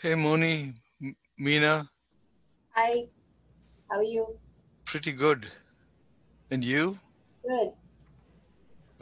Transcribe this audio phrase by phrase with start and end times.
[0.00, 1.88] Hey, Moni, M- Meena,
[2.70, 3.08] Hi,
[3.90, 4.38] how are you?
[4.84, 5.46] pretty good.
[6.52, 6.96] And you?
[7.44, 7.72] Good.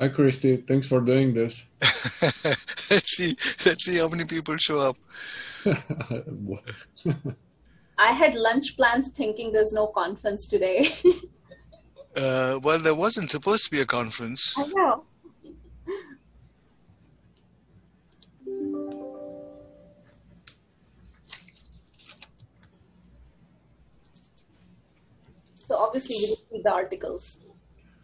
[0.00, 0.56] Hi, Christy.
[0.56, 1.66] Thanks for doing this.
[2.90, 3.36] let's see.
[3.66, 4.96] Let's see how many people show up.
[7.99, 10.86] I had lunch plans thinking there's no conference today.
[12.16, 14.54] Uh, well, there wasn't supposed to be a conference.
[14.57, 15.04] I know.
[25.66, 27.40] So obviously we didn't read the articles.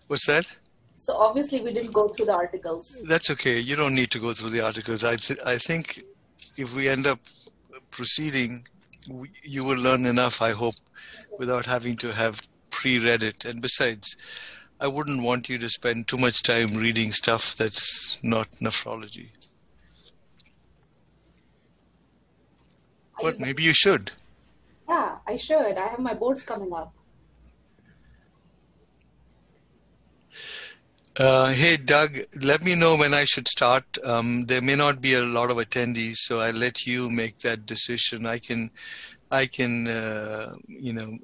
[0.09, 0.53] What's that?
[0.97, 3.05] So obviously we didn't go through the articles.
[3.07, 3.61] That's okay.
[3.61, 5.05] You don't need to go through the articles.
[5.05, 6.03] I th- I think
[6.57, 7.21] if we end up
[7.93, 8.67] proceeding,
[9.09, 10.43] we, you will learn enough.
[10.43, 10.75] I hope,
[11.39, 13.45] without having to have pre-read it.
[13.45, 14.17] And besides,
[14.81, 19.29] I wouldn't want you to spend too much time reading stuff that's not nephrology.
[23.23, 24.11] But maybe you should.
[24.89, 25.79] Yeah, I should.
[25.79, 26.93] I have my boards coming up.
[31.19, 33.85] Uh, hey, Doug, let me know when I should start.
[34.03, 37.67] Um, there may not be a lot of attendees, so I'll let you make that
[37.67, 38.25] decision.
[38.25, 38.71] I can,
[39.31, 41.19] I can, uh, you know,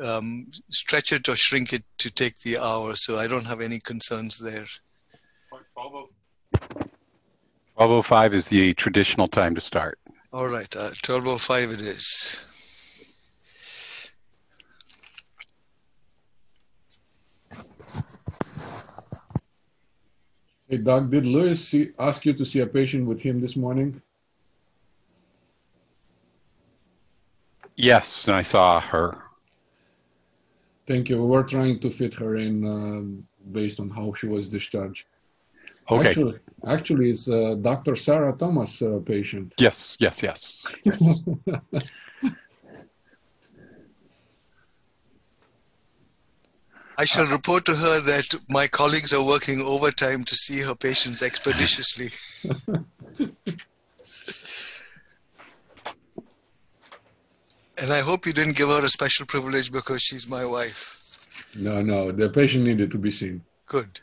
[0.00, 3.80] um, stretch it or shrink it to take the hour, so I don't have any
[3.80, 4.66] concerns there.
[7.74, 9.98] 1205 is the traditional time to start.
[10.32, 12.38] All right, uh, 12:05 it is.
[20.68, 24.02] Hey, Doug, did Lewis see, ask you to see a patient with him this morning?
[27.74, 29.16] Yes, and I saw her.
[30.86, 31.22] Thank you.
[31.22, 35.06] We were trying to fit her in um, based on how she was discharged.
[35.90, 36.08] Okay.
[36.08, 37.96] Actually, actually it's uh, Dr.
[37.96, 39.54] Sarah Thomas uh, patient.
[39.58, 40.62] Yes, yes, yes.
[47.00, 51.22] I shall report to her that my colleagues are working overtime to see her patients
[51.22, 52.10] expeditiously.
[57.80, 60.96] and I hope you didn't give her a special privilege because she's my wife.
[61.56, 63.42] no, no, the patient needed to be seen.
[63.66, 64.00] Good.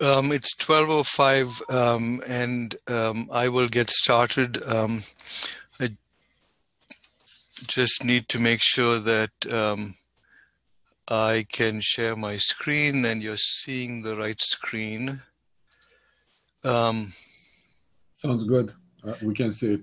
[0.00, 4.62] Um, it's 12:05, um, and um, I will get started.
[4.66, 5.02] Um,
[5.80, 5.90] I
[7.66, 9.94] just need to make sure that um,
[11.08, 15.22] I can share my screen and you're seeing the right screen.
[16.62, 17.12] Um,
[18.16, 18.74] Sounds good.
[19.02, 19.80] Uh, we can see it.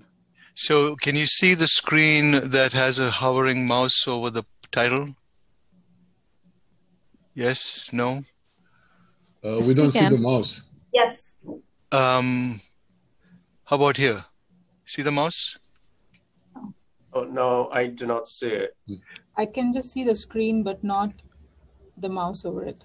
[0.54, 5.16] so, can you see the screen that has a hovering mouse over the title?
[7.34, 7.92] Yes.
[7.92, 8.22] No.
[9.44, 10.62] Uh, Yes, we don't we see the mouse.
[10.92, 11.38] Yes.
[11.92, 12.60] Um,
[13.64, 14.18] how about here?
[14.86, 15.56] See the mouse?
[17.12, 18.76] Oh, no, I do not see it.
[19.36, 21.12] I can just see the screen, but not
[21.98, 22.84] the mouse over it.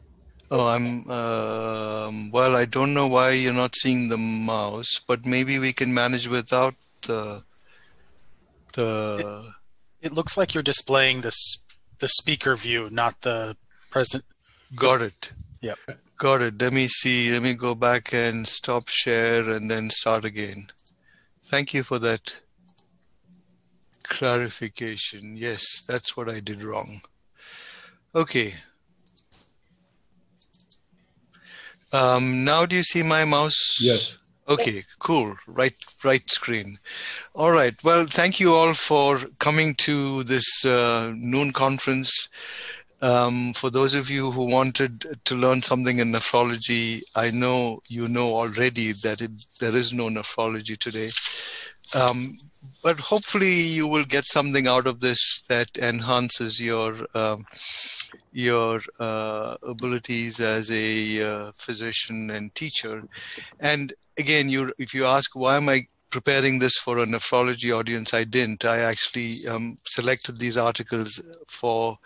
[0.51, 1.09] Oh, I'm.
[1.09, 5.93] Um, well, I don't know why you're not seeing the mouse, but maybe we can
[5.93, 6.73] manage without
[7.03, 7.43] the
[8.73, 9.53] the.
[10.01, 11.63] It looks like you're displaying this
[11.99, 13.57] the speaker view, not the
[13.91, 14.23] present.
[14.75, 15.33] Got it.
[15.61, 15.77] Yep.
[16.17, 16.61] Got it.
[16.61, 17.31] Let me see.
[17.31, 20.71] Let me go back and stop share and then start again.
[21.43, 22.39] Thank you for that
[24.03, 25.35] clarification.
[25.35, 27.01] Yes, that's what I did wrong.
[28.15, 28.55] Okay.
[31.91, 33.77] Um, now do you see my mouse?
[33.81, 34.17] Yes.
[34.47, 35.35] Okay, cool.
[35.45, 36.79] Right, right screen.
[37.35, 37.75] All right.
[37.83, 42.29] Well, thank you all for coming to this uh, noon conference.
[43.01, 48.07] Um, for those of you who wanted to learn something in nephrology, I know you
[48.07, 51.11] know already that it, there is no nephrology today.
[51.95, 52.37] Um,
[52.83, 57.45] but hopefully, you will get something out of this that enhances your um,
[58.33, 63.03] your uh, abilities as a uh, physician and teacher.
[63.59, 68.13] And again, you if you ask why am I preparing this for a nephrology audience,
[68.13, 68.65] I didn't.
[68.65, 71.97] I actually um, selected these articles for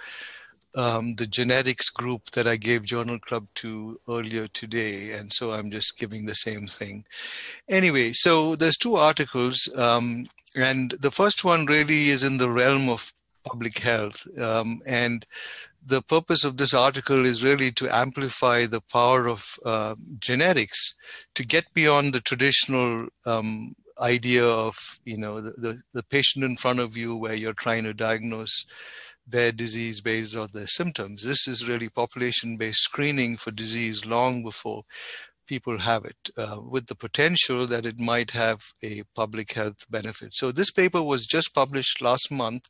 [0.76, 5.72] um, the genetics group that I gave Journal Club to earlier today, and so I'm
[5.72, 7.06] just giving the same thing.
[7.70, 10.26] Anyway, so there's two articles, um,
[10.56, 15.26] and the first one really is in the realm of public health, um, and
[15.86, 20.96] the purpose of this article is really to amplify the power of uh, genetics
[21.36, 24.76] to get beyond the traditional um, idea of
[25.06, 28.66] you know the, the, the patient in front of you where you're trying to diagnose
[29.26, 31.24] their disease based on their symptoms.
[31.24, 34.84] This is really population based screening for disease long before
[35.46, 40.34] people have it, uh, with the potential that it might have a public health benefit.
[40.34, 42.70] So, this paper was just published last month.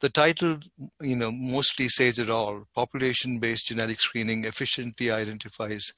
[0.00, 0.58] The title,
[1.00, 5.92] you know, mostly says it all population based genetic screening efficiently identifies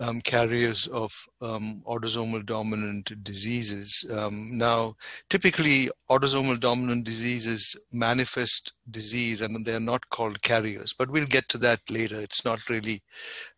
[0.00, 4.04] um, carriers of um, autosomal dominant diseases.
[4.10, 4.96] Um, now,
[5.28, 11.58] typically, autosomal dominant diseases manifest disease and they're not called carriers, but we'll get to
[11.58, 12.20] that later.
[12.20, 13.02] It's not really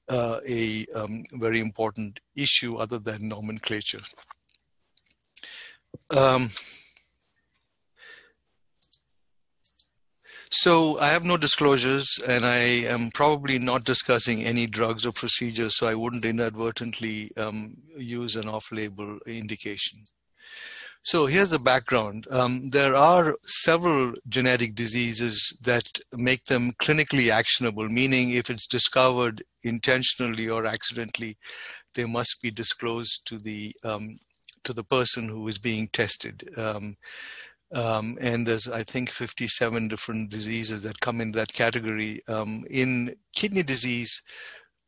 [0.09, 4.03] uh, a um, very important issue other than nomenclature.
[10.54, 15.78] So I have no disclosures, and I am probably not discussing any drugs or procedures,
[15.78, 20.00] so I wouldn't inadvertently um, use an off-label indication.
[21.04, 22.26] So here's the background.
[22.30, 29.42] Um, there are several genetic diseases that make them clinically actionable, meaning if it's discovered
[29.62, 31.38] intentionally or accidentally,
[31.94, 34.18] they must be disclosed to the um,
[34.64, 36.49] to the person who is being tested.
[36.56, 36.97] Um,
[37.75, 42.23] um, and there's, I think, 57 different diseases that come in that category.
[42.29, 44.23] Um, in kidney disease,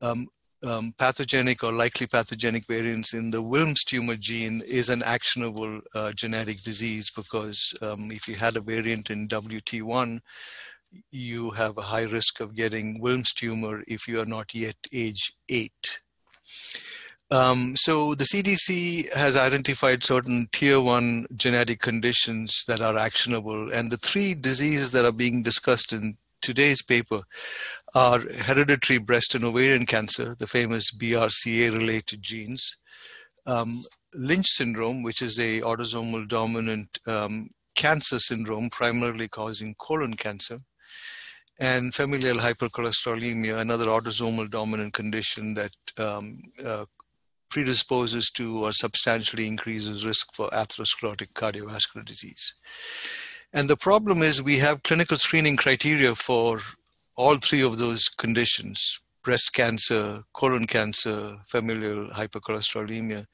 [0.03, 0.29] um,
[0.65, 6.13] um, pathogenic or likely pathogenic variants in the Wilms tumor gene is an actionable uh,
[6.13, 10.21] genetic disease because um, if you had a variant in WT1,
[11.11, 15.33] you have a high risk of getting Wilms tumor if you are not yet age
[15.49, 16.01] eight.
[17.31, 23.91] Um, so the CDC has identified certain tier one genetic conditions that are actionable, and
[23.91, 27.23] the three diseases that are being discussed in today's paper
[27.95, 32.77] are hereditary breast and ovarian cancer, the famous BRCA-related genes,
[33.47, 40.59] um, Lynch syndrome, which is a autosomal dominant um, cancer syndrome primarily causing colon cancer,
[41.59, 46.85] and familial hypercholesterolemia, another autosomal dominant condition that um, uh,
[47.51, 52.55] predisposes to or substantially increases risk for atherosclerotic cardiovascular disease.
[53.53, 56.61] And the problem is we have clinical screening criteria for
[57.17, 63.25] all three of those conditions breast cancer, colon cancer, familial hypercholesterolemia.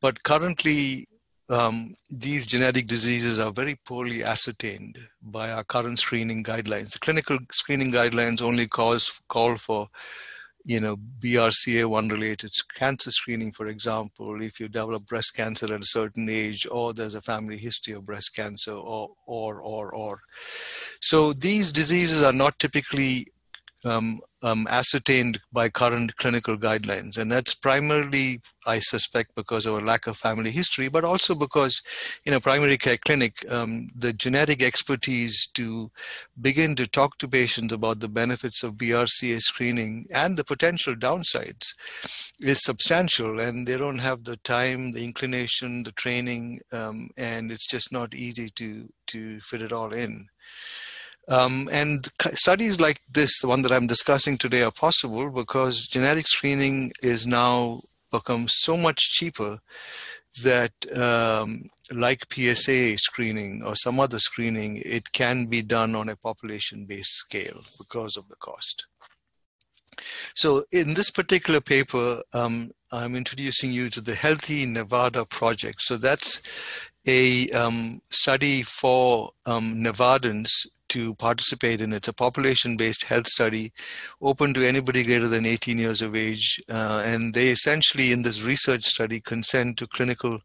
[0.00, 1.06] But currently,
[1.50, 6.92] um, these genetic diseases are very poorly ascertained by our current screening guidelines.
[6.92, 9.88] The clinical screening guidelines only cause, call for
[10.64, 15.86] you know, BRCA1 related cancer screening, for example, if you develop breast cancer at a
[15.86, 20.20] certain age, or there's a family history of breast cancer, or, or, or, or.
[21.00, 23.26] So these diseases are not typically
[23.84, 27.18] um, um, ascertained by current clinical guidelines.
[27.18, 31.82] And that's primarily, I suspect, because of a lack of family history, but also because
[32.24, 35.90] in a primary care clinic, um, the genetic expertise to
[36.40, 41.74] begin to talk to patients about the benefits of BRCA screening and the potential downsides
[42.40, 43.40] is substantial.
[43.40, 48.14] And they don't have the time, the inclination, the training, um, and it's just not
[48.14, 50.26] easy to, to fit it all in.
[51.30, 56.26] Um, and studies like this, the one that I'm discussing today, are possible because genetic
[56.26, 59.60] screening is now become so much cheaper
[60.42, 66.16] that, um, like PSA screening or some other screening, it can be done on a
[66.16, 68.86] population-based scale because of the cost.
[70.34, 75.82] So in this particular paper, um, I'm introducing you to the Healthy Nevada Project.
[75.82, 76.42] So that's
[77.06, 80.48] a um, study for um, Nevadans
[80.90, 81.92] to participate in.
[81.92, 83.72] It's a population-based health study
[84.20, 86.60] open to anybody greater than 18 years of age.
[86.68, 90.40] Uh, and they essentially, in this research study, consent to clinical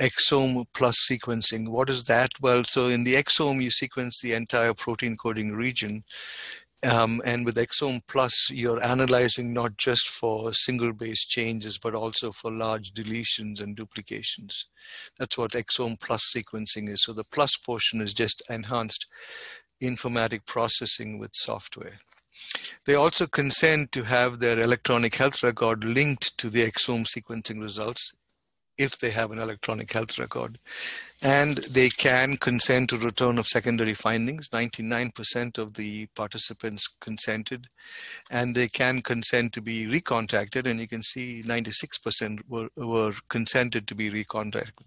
[0.00, 1.68] exome plus sequencing.
[1.68, 2.30] What is that?
[2.40, 6.04] Well, so in the exome, you sequence the entire protein coding region.
[6.82, 12.32] Um, and with Exome Plus, you're analyzing not just for single base changes, but also
[12.32, 14.64] for large deletions and duplications.
[15.18, 17.02] That's what Exome Plus sequencing is.
[17.04, 19.06] So the plus portion is just enhanced
[19.80, 22.00] informatic processing with software.
[22.84, 28.12] They also consent to have their electronic health record linked to the exome sequencing results
[28.80, 30.58] if they have an electronic health record
[31.22, 34.48] and they can consent to return of secondary findings.
[34.48, 37.68] 99% of the participants consented,
[38.30, 43.86] and they can consent to be recontacted, and you can see 96% were, were consented
[43.86, 44.86] to be recontacted.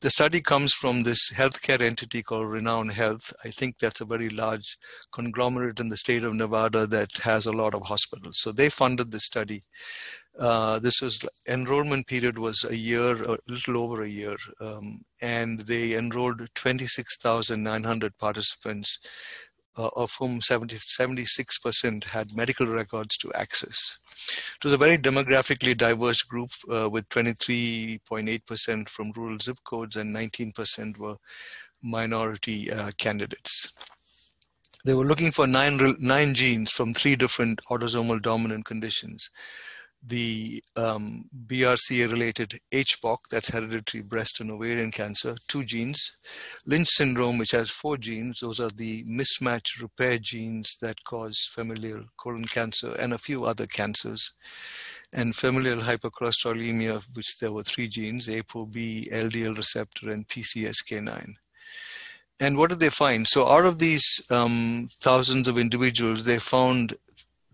[0.00, 3.32] The study comes from this healthcare entity called Renown Health.
[3.44, 4.76] I think that's a very large
[5.10, 8.36] conglomerate in the state of Nevada that has a lot of hospitals.
[8.38, 9.62] So they funded the study.
[10.38, 15.60] Uh, this was enrollment period was a year, a little over a year, um, and
[15.60, 18.98] they enrolled 26,900 participants,
[19.76, 23.98] uh, of whom 70, 76% had medical records to access.
[24.56, 30.14] It was a very demographically diverse group uh, with 23.8% from rural zip codes and
[30.16, 31.16] 19% were
[31.82, 33.70] minority uh, candidates.
[34.84, 39.30] They were looking for nine, nine genes from three different autosomal dominant conditions
[40.04, 46.18] the um, BRCA related HBOC, that's hereditary breast and ovarian cancer, two genes.
[46.66, 52.04] Lynch syndrome, which has four genes, those are the mismatch repair genes that cause familial
[52.18, 54.34] colon cancer and a few other cancers.
[55.12, 61.34] And familial hypercholesterolemia, which there were three genes ApoB, LDL receptor, and PCSK9.
[62.40, 63.28] And what did they find?
[63.28, 66.94] So, out of these um, thousands of individuals, they found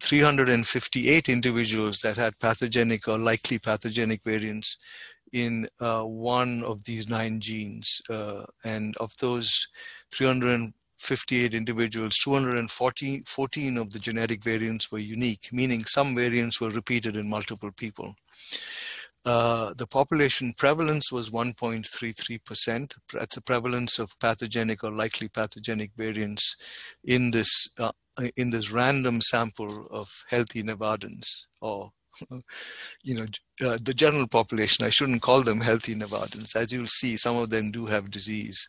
[0.00, 4.78] 358 individuals that had pathogenic or likely pathogenic variants
[5.32, 8.00] in uh, one of these nine genes.
[8.08, 9.68] Uh, and of those
[10.12, 17.28] 358 individuals, 214 of the genetic variants were unique, meaning some variants were repeated in
[17.28, 18.14] multiple people.
[19.24, 22.94] Uh, the population prevalence was 1.33%.
[23.12, 26.56] That's the prevalence of pathogenic or likely pathogenic variants
[27.04, 27.92] in this uh,
[28.36, 31.26] in this random sample of healthy Nevadans
[31.60, 31.92] or
[33.02, 33.26] you know
[33.66, 36.56] uh, the general population i shouldn't call them healthy nevadans.
[36.56, 38.66] As you'll see some of them do have disease.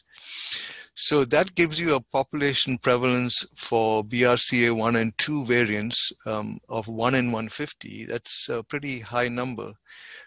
[0.93, 7.15] So that gives you a population prevalence for brca1 and 2 variants um, of 1
[7.15, 9.73] in 150 that's a pretty high number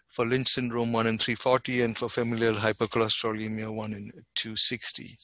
[0.09, 5.17] for lynch syndrome 1 in 340 and for familial hypercholesterolemia 1 in 260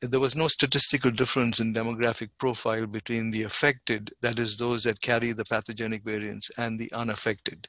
[0.00, 5.00] there was no statistical difference in demographic profile between the affected, that is, those that
[5.00, 7.68] carry the pathogenic variants, and the unaffected.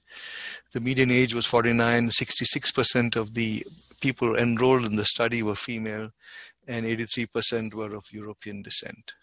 [0.71, 3.65] The median age was 49, 66% of the
[3.99, 6.11] people enrolled in the study were female,
[6.67, 9.13] and 83% were of European descent.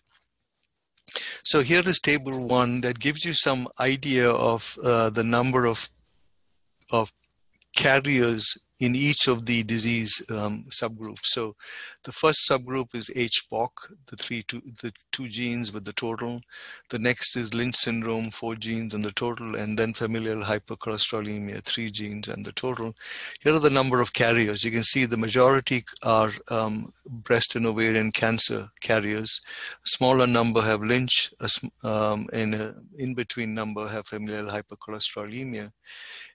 [1.44, 5.88] So here is table one that gives you some idea of uh, the number of,
[6.90, 7.10] of
[7.74, 11.24] carriers in each of the disease um, subgroups.
[11.24, 11.56] So
[12.04, 13.70] the first subgroup is HBOC,
[14.06, 16.40] the three two, the two genes with the total.
[16.90, 21.90] The next is Lynch syndrome, four genes and the total, and then familial hypercholesterolemia, three
[21.90, 22.94] genes and the total.
[23.40, 24.64] Here are the number of carriers.
[24.64, 29.40] You can see the majority are um, breast and ovarian cancer carriers.
[29.72, 31.32] A smaller number have Lynch,
[31.82, 35.72] um, and an in-between number have familial hypercholesterolemia.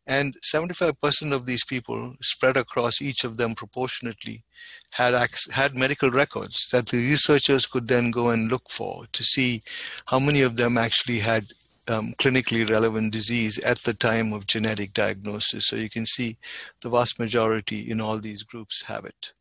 [0.05, 4.43] And 75% of these people, spread across each of them proportionately,
[4.91, 5.13] had,
[5.51, 9.61] had medical records that the researchers could then go and look for to see
[10.07, 11.45] how many of them actually had
[11.87, 15.67] um, clinically relevant disease at the time of genetic diagnosis.
[15.67, 16.37] So you can see
[16.81, 19.31] the vast majority in all these groups have it.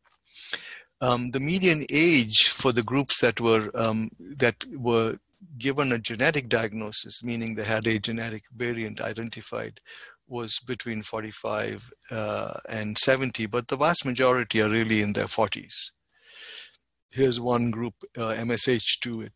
[1.01, 5.17] Um, the median age for the groups that were um, that were
[5.57, 9.81] given a genetic diagnosis, meaning they had a genetic variant identified,
[10.27, 15.91] was between 45 uh, and 70, but the vast majority are really in their 40s.
[17.11, 19.31] Here's one group, uh, MSH2 at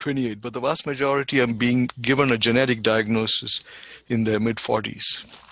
[0.00, 3.62] 28, but the vast majority are being given a genetic diagnosis
[4.08, 5.51] in their mid 40s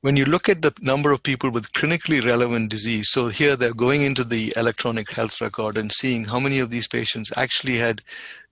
[0.00, 3.72] when you look at the number of people with clinically relevant disease, so here they're
[3.72, 8.00] going into the electronic health record and seeing how many of these patients actually had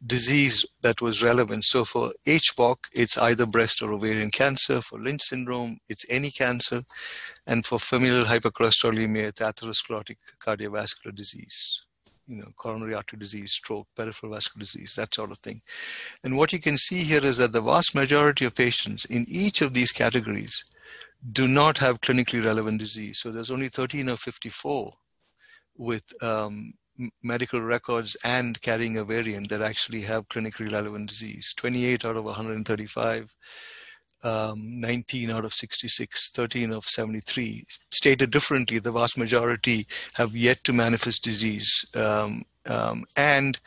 [0.07, 1.65] disease that was relevant.
[1.65, 4.81] So for HBOC, it's either breast or ovarian cancer.
[4.81, 6.85] For Lynch syndrome, it's any cancer.
[7.47, 11.83] And for familial hypercholesterolemia, it's atherosclerotic cardiovascular disease
[12.31, 15.61] you know, coronary artery disease, stroke, peripheral vascular disease, that sort of thing.
[16.23, 19.61] And what you can see here is that the vast majority of patients in each
[19.63, 20.63] of these categories
[21.33, 23.19] do not have clinically relevant disease.
[23.21, 24.93] So there's only 13 of 54
[25.77, 26.73] with um,
[27.23, 31.55] medical records and carrying a variant that actually have clinically relevant disease.
[31.57, 33.35] 28 out of 135,
[34.23, 37.65] um, 19 out of 66, 13 of 73.
[37.91, 41.85] Stated differently, the vast majority have yet to manifest disease.
[41.95, 43.59] Um, um and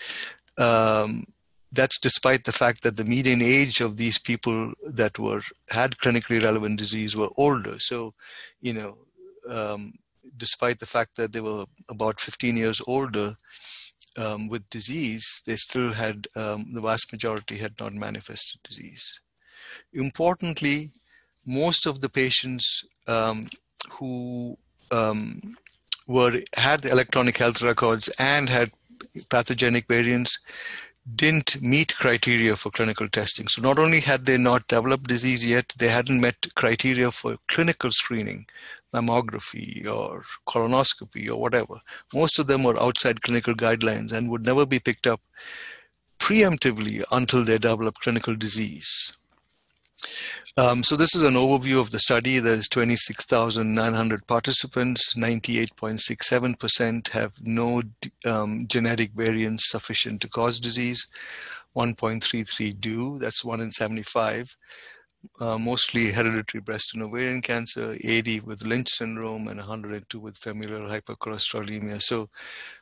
[0.57, 1.25] um,
[1.73, 6.41] that's despite the fact that the median age of these people that were had clinically
[6.41, 7.79] relevant disease were older.
[7.79, 8.13] So,
[8.61, 8.97] you know,
[9.49, 9.93] um,
[10.37, 13.35] despite the fact that they were about 15 years older
[14.17, 19.19] um, with disease, they still had um, the vast majority had not manifested disease.
[19.93, 20.91] Importantly,
[21.45, 23.47] most of the patients um,
[23.93, 24.55] who
[24.91, 25.41] um,
[26.05, 28.71] were had electronic health records and had
[29.29, 30.37] pathogenic variants
[31.15, 33.47] didn't meet criteria for clinical testing.
[33.47, 37.91] So not only had they not developed disease yet, they hadn't met criteria for clinical
[37.91, 38.45] screening,
[38.93, 41.75] mammography or colonoscopy or whatever.
[42.13, 45.21] Most of them were outside clinical guidelines and would never be picked up
[46.19, 49.17] preemptively until they develop clinical disease.
[50.57, 52.39] Um, so this is an overview of the study.
[52.39, 55.15] There's 26,900 participants.
[55.15, 57.81] 98.67% have no
[58.25, 61.07] um, genetic variants sufficient to cause disease.
[61.75, 63.17] 1.33 do.
[63.17, 64.55] That's 1 in 75.
[65.39, 70.81] Uh, mostly hereditary breast and ovarian cancer, 80 with Lynch syndrome, and 102 with familial
[70.81, 72.01] hypercholesterolemia.
[72.01, 72.29] So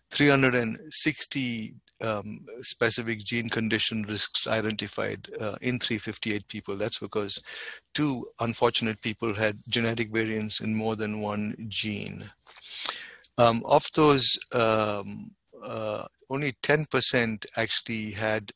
[0.10, 6.76] 360 um, specific gene condition risks identified uh, in 358 people.
[6.76, 7.42] That's because
[7.94, 12.30] two unfortunate people had genetic variants in more than one gene.
[13.38, 15.32] Um, of those, um,
[15.64, 18.52] uh, only 10% actually had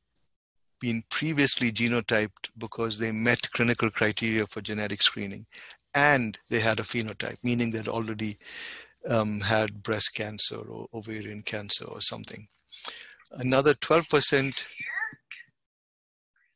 [0.80, 5.46] been previously genotyped because they met clinical criteria for genetic screening
[5.94, 8.38] and they had a phenotype, meaning they'd already
[9.10, 12.48] um, had breast cancer or ovarian cancer or something
[13.32, 14.66] another 12%.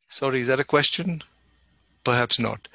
[0.08, 1.22] Sorry, is that a question?
[2.04, 2.68] Perhaps not.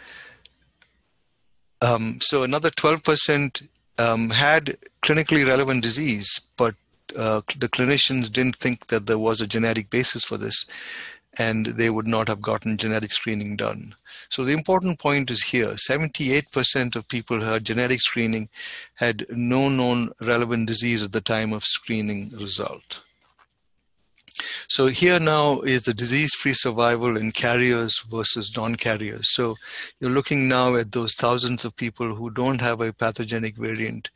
[1.81, 6.75] Um, so another 12% um, had clinically relevant disease, but
[7.17, 10.65] uh, the clinicians didn't think that there was a genetic basis for this,
[11.37, 13.93] and they would not have gotten genetic screening done.
[14.29, 18.49] So the important point is here 78% of people who had genetic screening
[18.95, 23.04] had no known relevant disease at the time of screening result.
[24.67, 29.33] So here now is the disease-free survival in carriers versus non-carriers.
[29.33, 29.55] So
[29.99, 34.09] you're looking now at those thousands of people who don't have a pathogenic variant.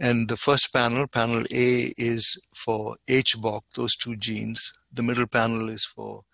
[0.00, 4.72] And the first panel, panel A, is for HBOC, those two genes.
[4.92, 6.24] The middle panel is for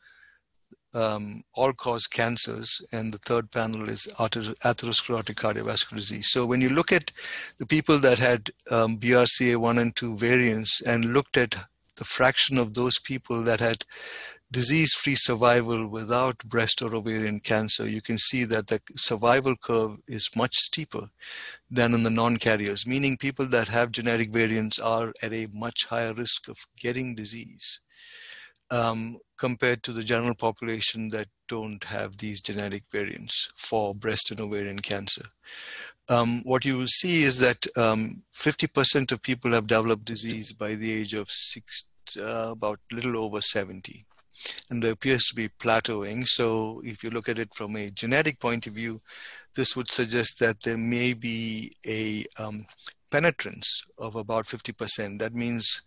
[0.95, 6.31] um, all-cause cancers, and the third panel is atherosclerotic cardiovascular disease.
[6.31, 7.13] So when you look at
[7.59, 11.57] the people that had um, BRCA1 and 2 variants and looked at
[11.99, 13.85] the fraction of those people that had
[14.51, 20.31] disease-free survival without breast or ovarian cancer, you can see that the survival curve is
[20.35, 21.09] much steeper
[21.71, 26.15] than in the non-carriers, meaning people that have genetic variants are at a much higher
[26.15, 27.81] risk of getting disease
[28.71, 34.41] um, compared to the general population that don't have these genetic variants for breast and
[34.41, 35.25] ovarian cancer.
[36.09, 40.75] Um, what you will see is that 50% um, of people have developed disease by
[40.75, 44.07] the age of six, uh, about little over 70
[44.71, 46.27] and there appears to be plateauing.
[46.27, 49.01] So if you look at it from a genetic point of view,
[49.55, 52.67] this would suggest that there may be a um,
[53.11, 55.19] penetrance of about 50%.
[55.19, 55.83] That means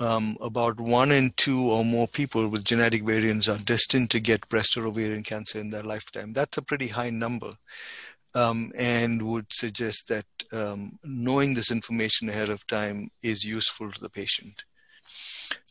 [0.00, 4.48] um, about one in two or more people with genetic variants are destined to get
[4.48, 6.32] breast or ovarian cancer in their lifetime.
[6.32, 7.52] That's a pretty high number.
[8.34, 14.00] Um, and would suggest that um, knowing this information ahead of time is useful to
[14.00, 14.64] the patient.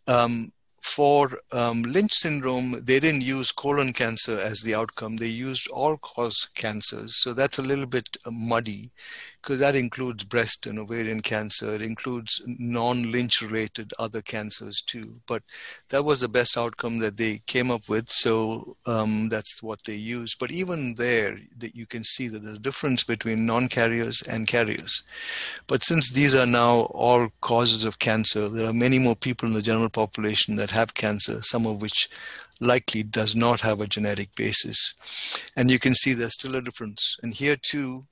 [0.08, 0.52] Um,
[0.88, 5.18] for um, Lynch syndrome, they didn't use colon cancer as the outcome.
[5.18, 7.22] They used all cause cancers.
[7.22, 8.92] So that's a little bit uh, muddy
[9.48, 11.74] because that includes breast and ovarian cancer.
[11.74, 15.14] It includes non Lynch related other cancers too.
[15.26, 15.42] But
[15.88, 18.10] that was the best outcome that they came up with.
[18.10, 20.38] So um, that's what they used.
[20.38, 24.48] But even there, that you can see that there's a difference between non carriers and
[24.48, 25.04] carriers.
[25.68, 29.54] But since these are now all causes of cancer, there are many more people in
[29.54, 32.10] the general population that have cancer, some of which
[32.62, 34.94] likely does not have a genetic basis.
[35.56, 37.18] And you can see there's still a difference.
[37.22, 38.06] And here too,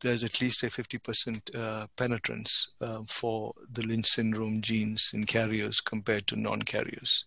[0.00, 5.80] there's at least a 50% uh, penetrance uh, for the Lynch syndrome genes in carriers
[5.80, 7.24] compared to non-carriers.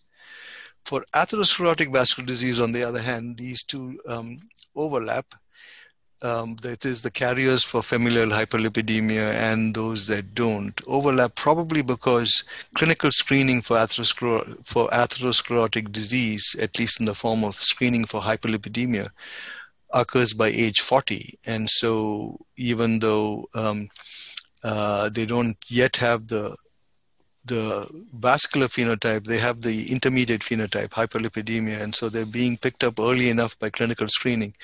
[0.84, 4.38] For atherosclerotic vascular disease, on the other hand, these two um,
[4.74, 5.34] overlap.
[6.20, 12.42] Um, that is the carriers for familial hyperlipidemia and those that don't overlap probably because
[12.74, 18.20] clinical screening for, atheroscler- for atherosclerotic disease, at least in the form of screening for
[18.20, 19.10] hyperlipidemia,
[19.94, 21.38] occurs by age 40.
[21.46, 23.88] And so, even though um,
[24.64, 26.56] uh, they don't yet have the
[27.48, 33.00] the vascular phenotype, they have the intermediate phenotype, hyperlipidemia, and so they're being picked up
[33.00, 34.54] early enough by clinical screening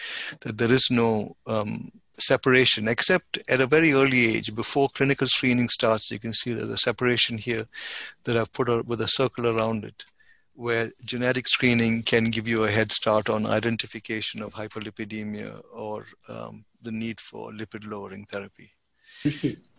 [0.41, 5.69] that there is no um, separation, except at a very early age, before clinical screening
[5.69, 6.11] starts.
[6.11, 7.67] You can see there's a separation here
[8.25, 10.05] that I've put out with a circle around it
[10.55, 16.65] where genetic screening can give you a head start on identification of hyperlipidemia or um,
[16.81, 18.71] the need for lipid lowering therapy.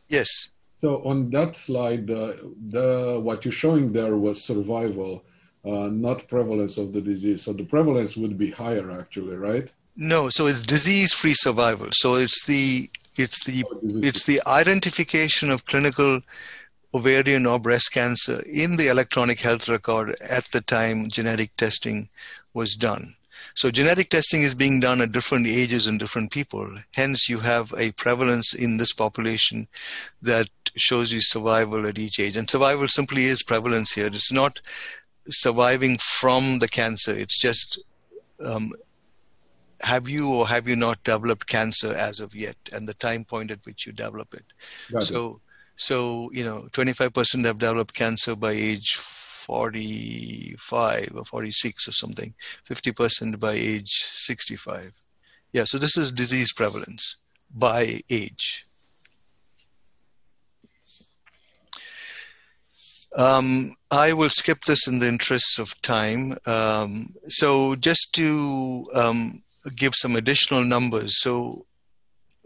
[0.07, 0.49] Yes.
[0.85, 2.33] So on that slide, uh,
[2.69, 5.23] the what you're showing there was survival,
[5.65, 7.41] uh, not prevalence of the disease.
[7.41, 9.71] So the prevalence would be higher, actually, right?
[9.95, 10.29] No.
[10.29, 11.89] So it's disease-free survival.
[11.91, 16.21] So it's the it's the oh, it's the identification of clinical
[16.93, 22.09] ovarian or breast cancer in the electronic health record at the time genetic testing
[22.53, 23.15] was done.
[23.55, 26.69] So genetic testing is being done at different ages in different people.
[26.93, 29.67] Hence, you have a prevalence in this population
[30.21, 32.37] that shows you survival at each age.
[32.37, 34.07] And survival simply is prevalence here.
[34.07, 34.61] It's not
[35.29, 37.17] surviving from the cancer.
[37.17, 37.79] It's just
[38.43, 38.73] um,
[39.81, 43.51] have you or have you not developed cancer as of yet, and the time point
[43.51, 44.45] at which you develop it.
[44.91, 45.35] Got so.
[45.35, 45.41] It
[45.77, 48.95] so, you know, 25% have developed cancer by age
[49.45, 52.33] 45 or 46 or something,
[52.67, 54.99] 50% by age 65.
[55.53, 57.17] Yeah, so this is disease prevalence
[57.53, 58.65] by age.
[63.15, 66.37] Um, I will skip this in the interests of time.
[66.45, 71.21] Um, so, just to um, give some additional numbers.
[71.21, 71.65] So,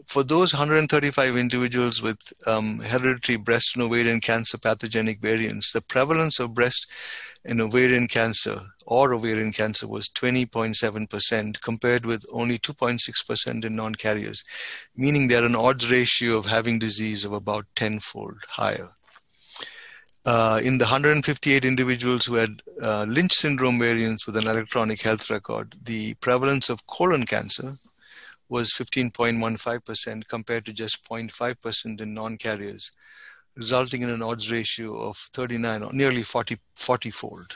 [0.10, 2.18] for those 135 individuals with
[2.48, 6.90] um, hereditary breast and ovarian cancer pathogenic variants, the prevalence of breast
[7.46, 14.44] and ovarian cancer or ovarian cancer was 20.7% compared with only 2.6% in non carriers,
[14.96, 18.90] meaning they're an odds ratio of having disease of about tenfold higher.
[20.26, 25.30] Uh, in the 158 individuals who had uh, Lynch syndrome variants with an electronic health
[25.30, 27.78] record, the prevalence of colon cancer,
[28.50, 32.92] was 15.15% compared to just 0.5% in non-carriers,
[33.56, 37.56] resulting in an odds ratio of 39 or nearly 40, 40 fold.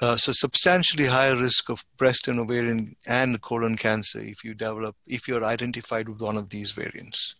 [0.00, 4.96] Uh, so substantially higher risk of breast and ovarian and colon cancer if you develop
[5.06, 7.34] if you're identified with one of these variants.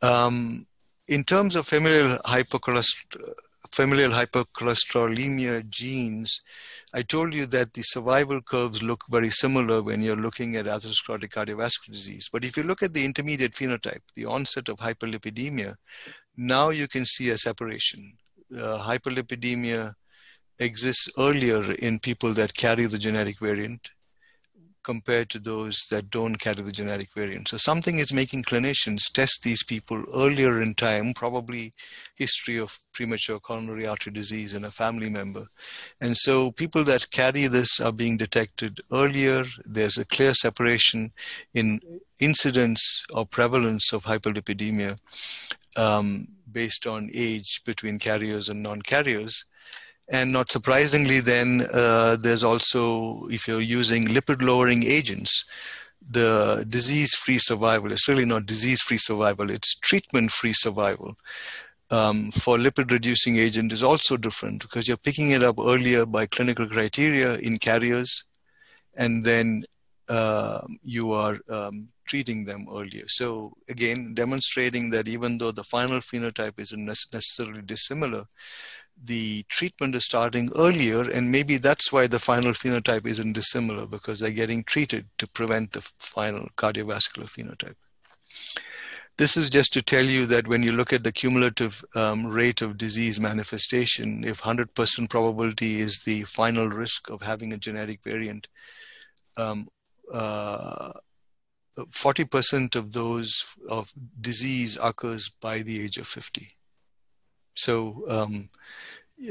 [0.00, 0.66] Um,
[1.06, 3.34] in terms of familial hypercholesterolemia,
[3.70, 6.40] familial hypercholesterolemia genes,
[6.92, 11.30] I told you that the survival curves look very similar when you're looking at atherosclerotic
[11.30, 12.28] cardiovascular disease.
[12.32, 15.76] But if you look at the intermediate phenotype, the onset of hyperlipidemia,
[16.36, 18.12] now you can see a separation.
[18.54, 19.94] Uh, hyperlipidemia
[20.58, 23.90] exists earlier in people that carry the genetic variant
[24.82, 27.48] compared to those that don't carry the genetic variant.
[27.48, 31.72] So something is making clinicians test these people earlier in time, probably
[32.14, 35.46] history of premature coronary artery disease in a family member.
[36.00, 39.44] And so people that carry this are being detected earlier.
[39.64, 41.12] There's a clear separation
[41.54, 41.80] in
[42.20, 44.98] incidence or prevalence of hyperlipidemia
[45.76, 49.44] um, based on age between carriers and non-carriers.
[50.10, 55.44] And not surprisingly, then uh, there's also, if you're using lipid lowering agents,
[56.10, 61.14] the disease free survival, it's really not disease free survival, it's treatment free survival.
[61.92, 66.26] Um, for lipid reducing agent is also different because you're picking it up earlier by
[66.26, 68.24] clinical criteria in carriers,
[68.94, 69.62] and then
[70.08, 73.04] uh, you are um, treating them earlier.
[73.06, 78.24] So again, demonstrating that even though the final phenotype isn't necessarily dissimilar,
[79.02, 84.20] the treatment is starting earlier, and maybe that's why the final phenotype isn't dissimilar because
[84.20, 87.76] they're getting treated to prevent the final cardiovascular phenotype.
[89.16, 92.62] This is just to tell you that when you look at the cumulative um, rate
[92.62, 98.48] of disease manifestation, if 100% probability is the final risk of having a genetic variant,
[99.36, 99.68] um,
[100.12, 100.92] uh,
[101.78, 106.48] 40% of those of disease occurs by the age of 50.
[107.64, 108.48] So um,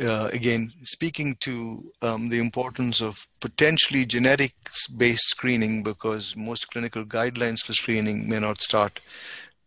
[0.02, 7.62] uh, again, speaking to um, the importance of potentially genetics-based screening because most clinical guidelines
[7.66, 9.00] for screening may not start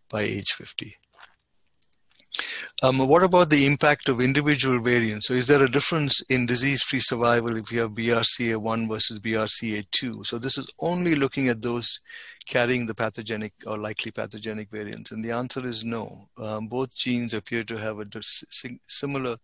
[0.09, 0.97] by age 50.
[2.83, 5.29] Um, what about the impact of individual variants?
[5.29, 10.27] So is there a difference in disease-free survival if you have BRCA1 versus BRCA2?
[10.27, 11.99] So this is only looking at those
[12.47, 15.13] carrying the pathogenic or likely pathogenic variants.
[15.13, 16.29] And the answer is no.
[16.39, 18.07] Um, both genes appear to have a
[18.89, 19.37] similar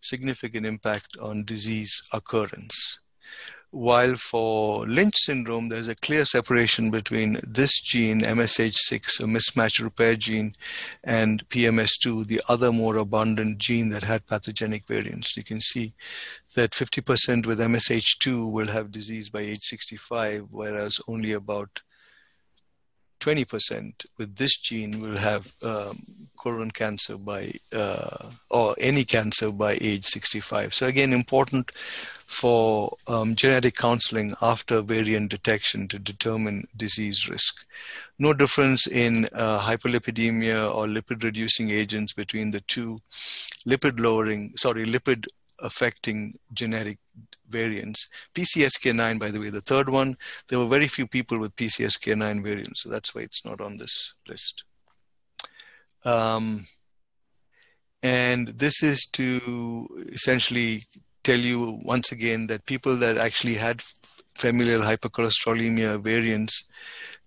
[0.00, 3.00] significant impact on disease occurrence.
[3.70, 10.16] While for Lynch syndrome, there's a clear separation between this gene, MSH6, a mismatch repair
[10.16, 10.54] gene,
[11.04, 15.36] and PMS2, the other more abundant gene that had pathogenic variants.
[15.36, 15.92] You can see
[16.54, 21.82] that 50% with MSH2 will have disease by age 65, whereas only about
[23.20, 25.98] 20% with this gene will have um,
[26.38, 30.72] colon cancer by, uh, or any cancer by age 65.
[30.72, 31.72] So again, important
[32.28, 37.56] for um, genetic counseling after variant detection to determine disease risk.
[38.18, 43.00] No difference in uh, hyperlipidemia or lipid reducing agents between the two
[43.66, 45.26] lipid lowering, sorry, lipid
[45.60, 46.98] affecting genetic
[47.48, 48.10] variants.
[48.34, 50.14] PCSK9, by the way, the third one,
[50.48, 54.12] there were very few people with PCSK9 variants, so that's why it's not on this
[54.28, 54.64] list.
[56.04, 56.66] Um,
[58.02, 60.84] and this is to essentially
[61.28, 63.82] tell you once again that people that actually had
[64.34, 66.64] familial hypercholesterolemia variants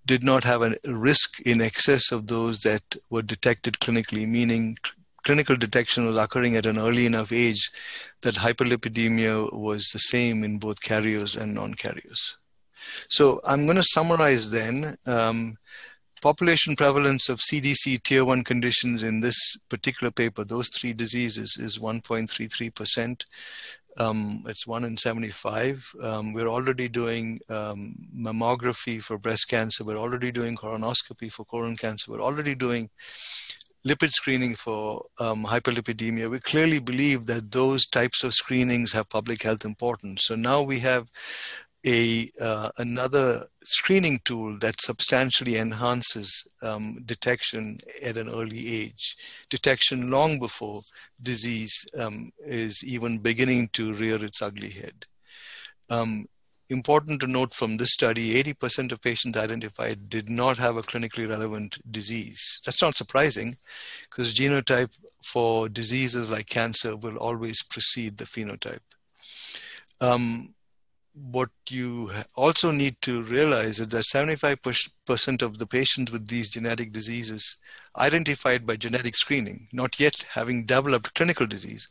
[0.07, 4.75] did not have a risk in excess of those that were detected clinically, meaning
[5.23, 7.69] clinical detection was occurring at an early enough age
[8.21, 12.37] that hyperlipidemia was the same in both carriers and non-carriers.
[13.09, 14.95] So I'm going to summarize then.
[15.05, 15.57] Um,
[16.21, 21.79] population prevalence of CDC tier 1 conditions in this particular paper, those three diseases, is
[21.79, 23.25] 1.33%.
[23.97, 25.93] Um, it's 1 in 75.
[26.01, 29.83] Um, we're already doing um, mammography for breast cancer.
[29.83, 32.11] We're already doing colonoscopy for colon cancer.
[32.11, 32.89] We're already doing
[33.87, 36.29] lipid screening for um, hyperlipidemia.
[36.29, 40.25] We clearly believe that those types of screenings have public health importance.
[40.25, 41.09] So now we have
[41.85, 49.15] a uh, another screening tool that substantially enhances um, detection at an early age,
[49.49, 50.81] detection long before
[51.21, 55.05] disease um, is even beginning to rear its ugly head.
[55.89, 56.27] Um,
[56.69, 61.29] important to note from this study, 80% of patients identified did not have a clinically
[61.29, 62.61] relevant disease.
[62.65, 63.57] That's not surprising
[64.09, 68.79] because genotype for diseases like cancer will always precede the phenotype.
[69.99, 70.55] Um,
[71.13, 76.91] what you also need to realize is that 75% of the patients with these genetic
[76.91, 77.59] diseases
[77.97, 81.89] identified by genetic screening, not yet having developed clinical disease,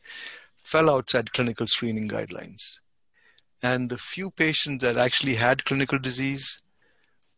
[0.56, 2.80] fell outside clinical screening guidelines.
[3.62, 6.62] And the few patients that actually had clinical disease,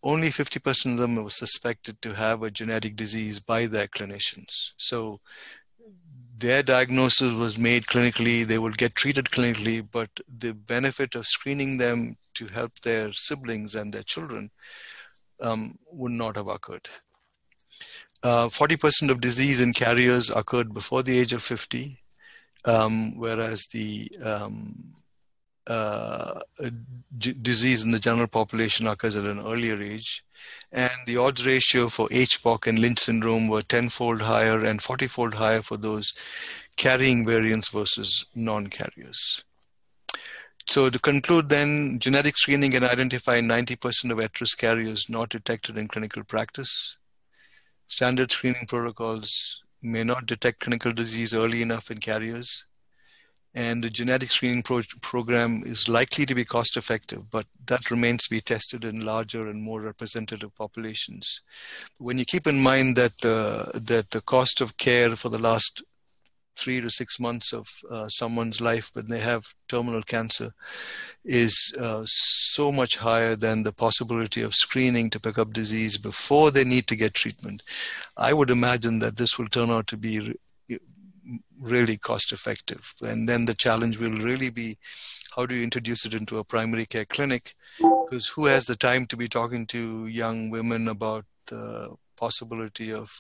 [0.04, 4.72] only 50% of them were suspected to have a genetic disease by their clinicians.
[4.76, 5.20] So
[6.42, 11.78] their diagnosis was made clinically, they would get treated clinically, but the benefit of screening
[11.78, 14.50] them to help their siblings and their children
[15.40, 16.88] um, would not have occurred.
[18.24, 21.96] Uh, 40% of disease in carriers occurred before the age of 50,
[22.64, 24.94] um, whereas the um,
[25.66, 26.40] uh,
[27.18, 30.24] disease in the general population occurs at an earlier age.
[30.72, 35.34] And the odds ratio for HBOC and Lynch syndrome were tenfold higher and 40 fold
[35.34, 36.12] higher for those
[36.76, 39.44] carrying variants versus non carriers.
[40.68, 45.76] So, to conclude, then, genetic screening can identify 90% of at risk carriers not detected
[45.76, 46.96] in clinical practice.
[47.88, 52.64] Standard screening protocols may not detect clinical disease early enough in carriers
[53.54, 58.24] and the genetic screening pro- program is likely to be cost effective, but that remains
[58.24, 61.40] to be tested in larger and more representative populations.
[61.98, 65.82] When you keep in mind that uh, that the cost of care for the last
[66.56, 70.52] three to six months of uh, someone's life when they have terminal cancer
[71.24, 76.50] is uh, so much higher than the possibility of screening to pick up disease before
[76.50, 77.62] they need to get treatment.
[78.16, 80.34] I would imagine that this will turn out to be
[81.62, 82.94] really cost effective.
[83.00, 84.76] And then the challenge will really be
[85.34, 87.54] how do you introduce it into a primary care clinic?
[87.78, 93.10] Because who has the time to be talking to young women about the possibility of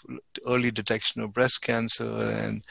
[0.46, 2.64] early detection of breast cancer and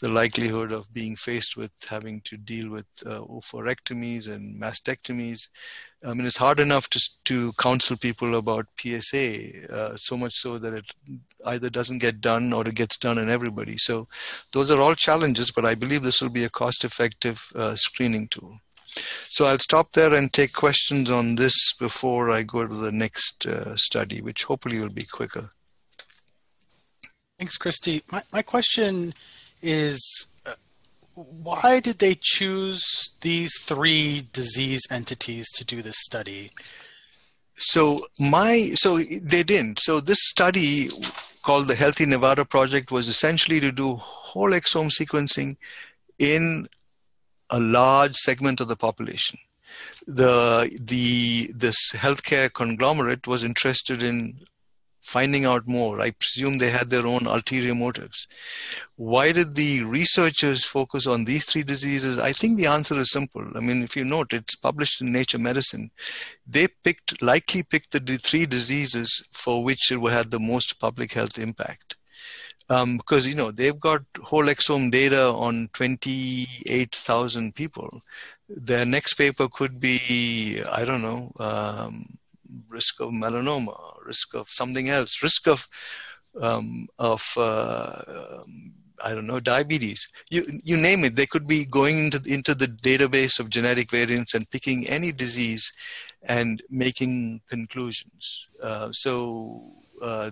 [0.00, 5.48] the likelihood of being faced with having to deal with uh, oophorectomies and mastectomies.
[6.04, 10.56] I mean, it's hard enough to, to counsel people about PSA, uh, so much so
[10.58, 10.86] that it
[11.44, 13.76] either doesn't get done or it gets done in everybody.
[13.76, 14.08] So,
[14.52, 18.28] those are all challenges, but I believe this will be a cost effective uh, screening
[18.28, 18.60] tool.
[18.92, 23.46] So I'll stop there and take questions on this before I go to the next
[23.46, 25.50] uh, study, which hopefully will be quicker.
[27.40, 28.02] Thanks, Christy.
[28.12, 29.14] My, my question
[29.62, 30.52] is uh,
[31.14, 32.84] why did they choose
[33.22, 36.50] these three disease entities to do this study?
[37.56, 39.80] So my so they didn't.
[39.80, 40.90] So this study
[41.42, 45.56] called the Healthy Nevada Project was essentially to do whole exome sequencing
[46.18, 46.68] in
[47.48, 49.38] a large segment of the population.
[50.06, 54.40] The the this healthcare conglomerate was interested in
[55.00, 56.00] finding out more.
[56.00, 58.28] I presume they had their own ulterior motives.
[58.96, 62.18] Why did the researchers focus on these three diseases?
[62.18, 63.46] I think the answer is simple.
[63.54, 65.90] I mean, if you note, it's published in Nature Medicine.
[66.46, 71.38] They picked, likely picked the three diseases for which it had the most public health
[71.38, 71.96] impact.
[72.68, 78.00] Um, because you know they've got whole exome data on 28,000 people.
[78.48, 82.16] Their next paper could be I don't know um,
[82.68, 85.60] risk of melanoma, risk of something else, risk of
[86.48, 86.68] um,
[86.98, 90.00] of uh, um, I don't know diabetes.
[90.34, 91.16] You you name it.
[91.16, 95.64] They could be going into into the database of genetic variants and picking any disease
[96.36, 98.22] and making conclusions.
[98.62, 99.12] Uh, so
[100.02, 100.30] uh,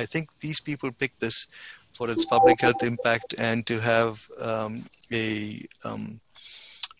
[0.00, 1.46] I think these people picked this
[1.96, 4.14] for its public health impact and to have
[4.50, 4.72] um,
[5.12, 5.26] a
[5.84, 6.20] um,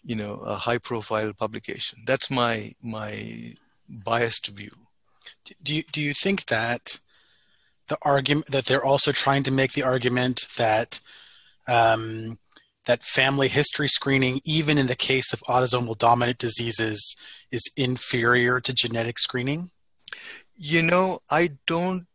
[0.05, 1.97] you know a high profile publication.
[2.11, 3.13] That's my my
[3.89, 4.75] biased view.
[5.63, 6.99] Do you, do you think that
[7.89, 11.01] the argument that they're also trying to make the argument that
[11.67, 12.39] um,
[12.87, 17.17] that family history screening, even in the case of autosomal dominant diseases,
[17.51, 19.69] is inferior to genetic screening?
[20.57, 22.07] You know, I don't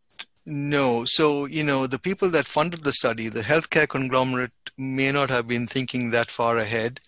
[0.46, 1.06] know.
[1.06, 5.48] So, you know, the people that funded the study, the healthcare conglomerate, may not have
[5.48, 7.00] been thinking that far ahead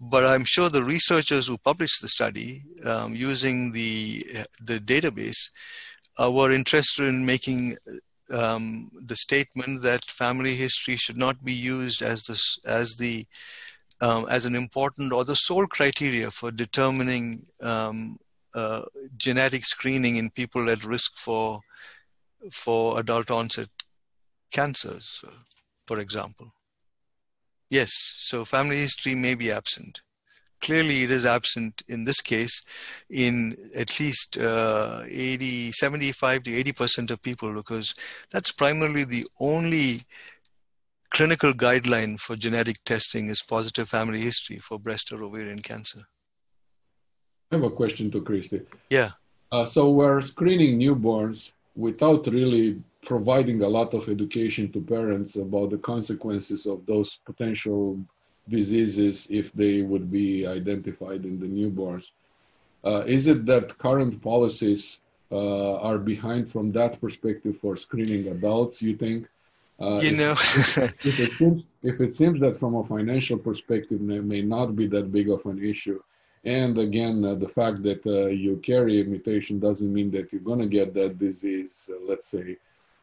[0.00, 4.24] but I'm sure the researchers who published the study um, using the
[4.60, 5.50] the database
[6.20, 7.76] uh, were interested in making
[8.30, 13.26] um, the statement that family history should not be used as the as the
[14.00, 18.18] um, as an important or the sole criteria for determining um,
[18.54, 18.82] uh,
[19.16, 21.60] genetic screening in people at risk for
[22.52, 23.68] for adult onset
[24.52, 25.24] cancers,
[25.86, 26.52] for example.
[27.74, 30.00] Yes, so family history may be absent.
[30.60, 32.62] Clearly, it is absent in this case
[33.10, 37.92] in at least uh, 80, 75 to 80% of people because
[38.30, 40.02] that's primarily the only
[41.10, 46.02] clinical guideline for genetic testing is positive family history for breast or ovarian cancer.
[47.50, 48.60] I have a question to Christy.
[48.88, 49.10] Yeah.
[49.50, 55.70] Uh, so we're screening newborns without really providing a lot of education to parents about
[55.70, 57.98] the consequences of those potential
[58.48, 62.10] diseases if they would be identified in the newborns.
[62.84, 65.00] Uh, is it that current policies
[65.32, 69.26] uh, are behind from that perspective for screening adults, you think?
[69.80, 74.00] Uh, you know, if, if, it seems, if it seems that from a financial perspective
[74.00, 76.00] may, may not be that big of an issue,
[76.44, 80.42] and again, uh, the fact that uh, you carry a mutation doesn't mean that you're
[80.42, 82.56] going to get that disease, uh, let's say,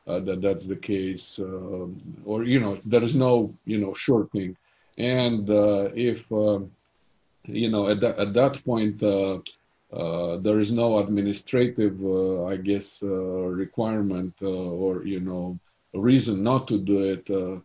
[0.07, 4.27] uh, that that's the case, um, or you know, there is no you know sure
[4.27, 4.55] thing.
[4.97, 6.71] And uh, if um,
[7.45, 9.39] you know, at that at that point, uh,
[10.37, 11.97] there is no administrative,
[12.45, 15.59] I guess, requirement or you know
[15.93, 17.63] reason not to do it.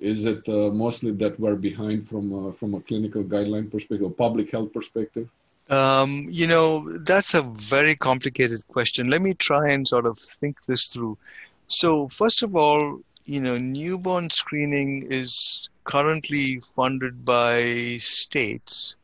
[0.00, 5.28] Is it mostly that we're behind from from a clinical guideline perspective, public health perspective?
[5.68, 9.10] Um, you know, that's a very complicated question.
[9.10, 11.18] Let me try and sort of think this through.
[11.66, 18.94] So, first of all, you know, newborn screening is currently funded by states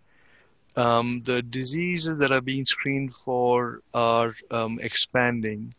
[0.76, 5.74] um, the diseases that are being screened for are um, expanding.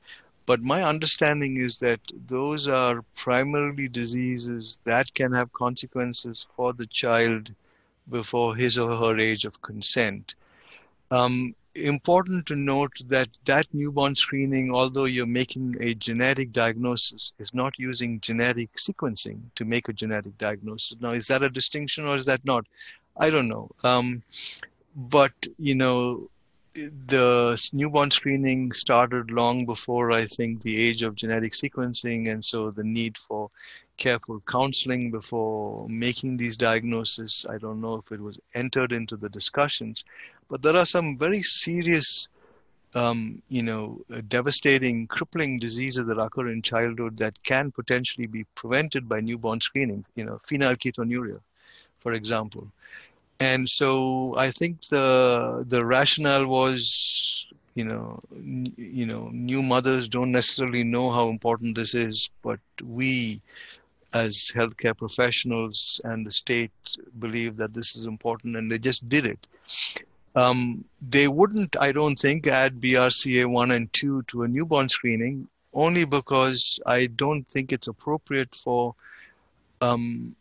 [0.45, 6.87] But my understanding is that those are primarily diseases that can have consequences for the
[6.87, 7.53] child
[8.09, 10.35] before his or her age of consent.
[11.11, 17.53] Um, important to note that that newborn screening, although you're making a genetic diagnosis, is
[17.53, 20.97] not using genetic sequencing to make a genetic diagnosis.
[20.99, 22.65] Now, is that a distinction or is that not?
[23.17, 23.69] I don't know.
[23.83, 24.23] Um,
[24.95, 26.29] but you know
[26.73, 32.71] the newborn screening started long before I think the age of genetic sequencing, and so
[32.71, 33.49] the need for
[33.97, 37.45] careful counseling before making these diagnoses.
[37.49, 40.03] I don't know if it was entered into the discussions,
[40.49, 42.27] but there are some very serious,
[42.95, 48.45] um, you know, uh, devastating, crippling diseases that occur in childhood that can potentially be
[48.55, 50.05] prevented by newborn screening.
[50.15, 51.39] You know, phenylketonuria,
[51.99, 52.67] for example
[53.39, 60.07] and so I think the the rationale was, you know, n- you know, new mothers
[60.07, 63.41] don't necessarily know how important this is, but we,
[64.13, 66.71] as healthcare professionals and the state,
[67.19, 69.47] believe that this is important, and they just did it.
[70.35, 75.47] Um, they wouldn't, I don't think, add BRCA one and two to a newborn screening,
[75.73, 78.95] only because I don't think it's appropriate for
[79.81, 80.35] um,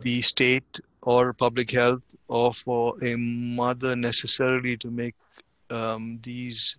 [0.00, 5.14] the state or public health or for a mother necessarily to make
[5.70, 6.76] um, these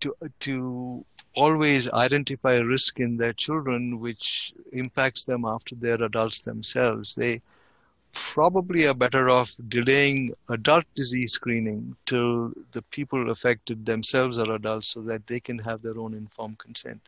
[0.00, 1.04] to to
[1.34, 7.14] always identify a risk in their children which impacts them after they're adults themselves.
[7.14, 7.40] They
[8.12, 14.88] probably are better off delaying adult disease screening till the people affected themselves are adults
[14.88, 17.00] so that they can have their own informed consent.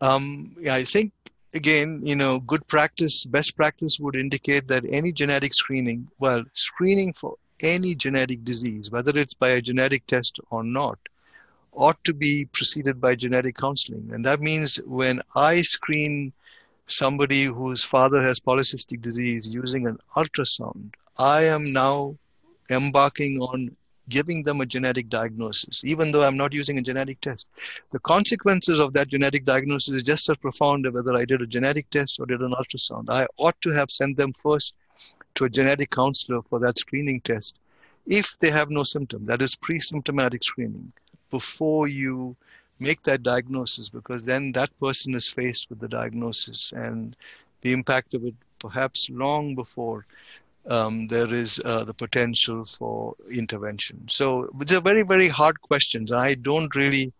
[0.00, 1.12] Um, yeah, i think
[1.56, 7.12] again, you know, good practice, best practice would indicate that any genetic screening, well, screening
[7.12, 10.98] for any genetic disease, whether it's by a genetic test or not,
[11.72, 14.10] ought to be preceded by genetic counseling.
[14.12, 16.32] And that means when I screen
[16.86, 22.16] somebody whose father has polycystic disease using an ultrasound, I am now
[22.70, 23.76] embarking on
[24.08, 27.46] giving them a genetic diagnosis, even though I'm not using a genetic test.
[27.90, 31.90] The consequences of that genetic diagnosis is just as profound whether I did a genetic
[31.90, 33.10] test or did an ultrasound.
[33.10, 34.74] I ought to have sent them first
[35.34, 37.56] to a genetic counselor for that screening test
[38.06, 39.24] if they have no symptom.
[39.24, 40.92] That is pre symptomatic screening
[41.30, 42.36] before you
[42.78, 47.16] make that diagnosis, because then that person is faced with the diagnosis and
[47.62, 50.06] the impact of it perhaps long before
[50.68, 54.06] um, there is uh, the potential for intervention.
[54.10, 56.06] So it's a very, very hard question.
[56.12, 57.12] I don't really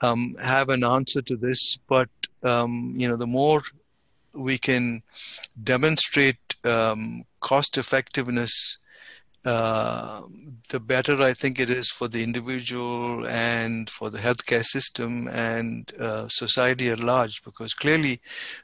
[0.00, 2.08] um, have an answer to this, but
[2.42, 3.62] um, you know, the more
[4.32, 5.02] we can
[5.62, 8.78] demonstrate um, cost effectiveness
[9.44, 10.22] uh,
[10.68, 15.90] the better I think it is for the individual and for the healthcare system and
[15.98, 17.42] uh, society at large.
[17.42, 18.20] Because clearly,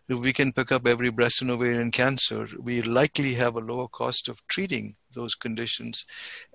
[0.08, 3.88] if we can pick up every breast and ovarian cancer, we likely have a lower
[3.88, 6.04] cost of treating those conditions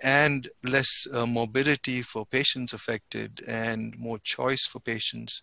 [0.03, 5.41] and less uh, morbidity for patients affected and more choice for patients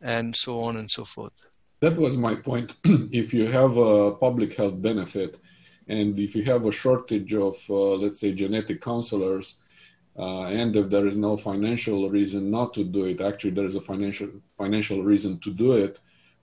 [0.00, 1.32] and so on and so forth.
[1.80, 2.76] That was my point.
[3.12, 5.38] if you have a public health benefit,
[5.88, 9.56] and if you have a shortage of, uh, let's say, genetic counselors,
[10.18, 13.74] uh, and if there is no financial reason not to do it, actually there is
[13.74, 15.98] a financial financial reason to do it.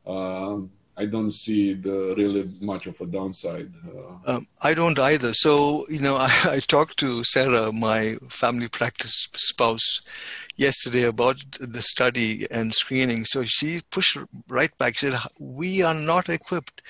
[0.05, 3.71] Um, I don't see the really much of a downside.
[3.87, 5.33] Uh, um, I don't either.
[5.33, 10.01] So you know, I, I, talked to Sarah, my family practice spouse,
[10.57, 13.23] yesterday about the study and screening.
[13.23, 14.17] So she pushed
[14.49, 14.97] right back.
[14.97, 16.81] She said, "We are not equipped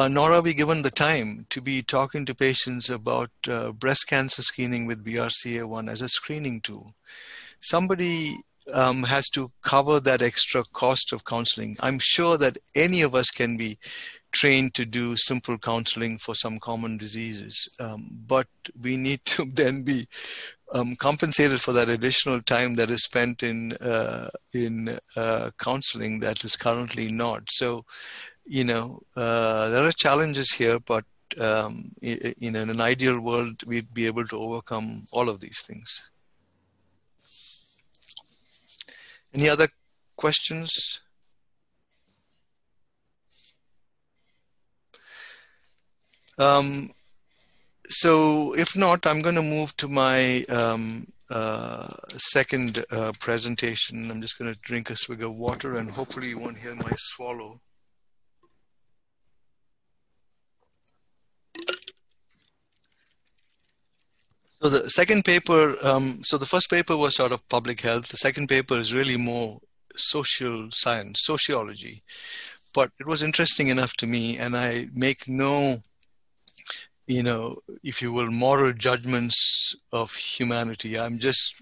[0.00, 4.06] uh, nor are we given the time to be talking to patients about uh, breast
[4.08, 6.94] cancer screening with BRCA1 as a screening tool.
[7.60, 8.36] Somebody
[8.72, 11.76] um, has to cover that extra cost of counseling.
[11.80, 13.78] I'm sure that any of us can be
[14.32, 18.46] trained to do simple counseling for some common diseases, um, but
[18.80, 20.08] we need to then be
[20.72, 26.44] um, compensated for that additional time that is spent in uh, in uh, counseling that
[26.44, 27.42] is currently not.
[27.50, 27.84] So
[28.50, 31.04] you know, uh, there are challenges here, but
[31.38, 36.10] um, in, in an ideal world, we'd be able to overcome all of these things.
[39.32, 39.68] Any other
[40.16, 40.98] questions?
[46.36, 46.90] Um,
[47.88, 51.86] so if not, I'm going to move to my um, uh,
[52.16, 54.10] second uh, presentation.
[54.10, 56.90] I'm just going to drink a swig of water and hopefully you won't hear my
[56.96, 57.60] swallow.
[64.62, 68.08] So the second paper, um, so the first paper was sort of public health.
[68.08, 69.60] The second paper is really more
[69.96, 72.02] social science, sociology.
[72.74, 75.82] But it was interesting enough to me, and I make no,
[77.06, 80.98] you know, if you will, moral judgments of humanity.
[80.98, 81.54] I'm just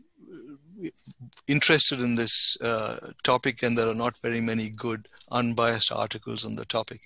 [1.47, 6.57] interested in this uh, topic, and there are not very many good, unbiased articles on
[6.57, 7.03] the topic.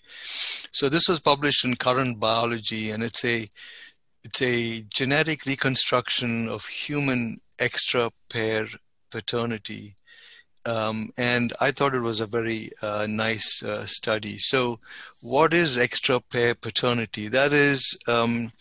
[0.73, 3.47] So this was published in Current Biology, and it's a
[4.25, 8.67] it's a genetic reconstruction of human extra pair
[9.11, 9.95] paternity.
[10.65, 14.39] Um, and I thought it was a very uh, nice uh, study.
[14.39, 14.79] So,
[15.21, 17.27] what is extra pair paternity?
[17.27, 18.53] That is um,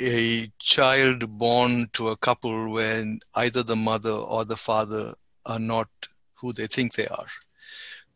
[0.00, 5.14] a child born to a couple when either the mother or the father
[5.46, 5.88] are not
[6.34, 7.26] who they think they are.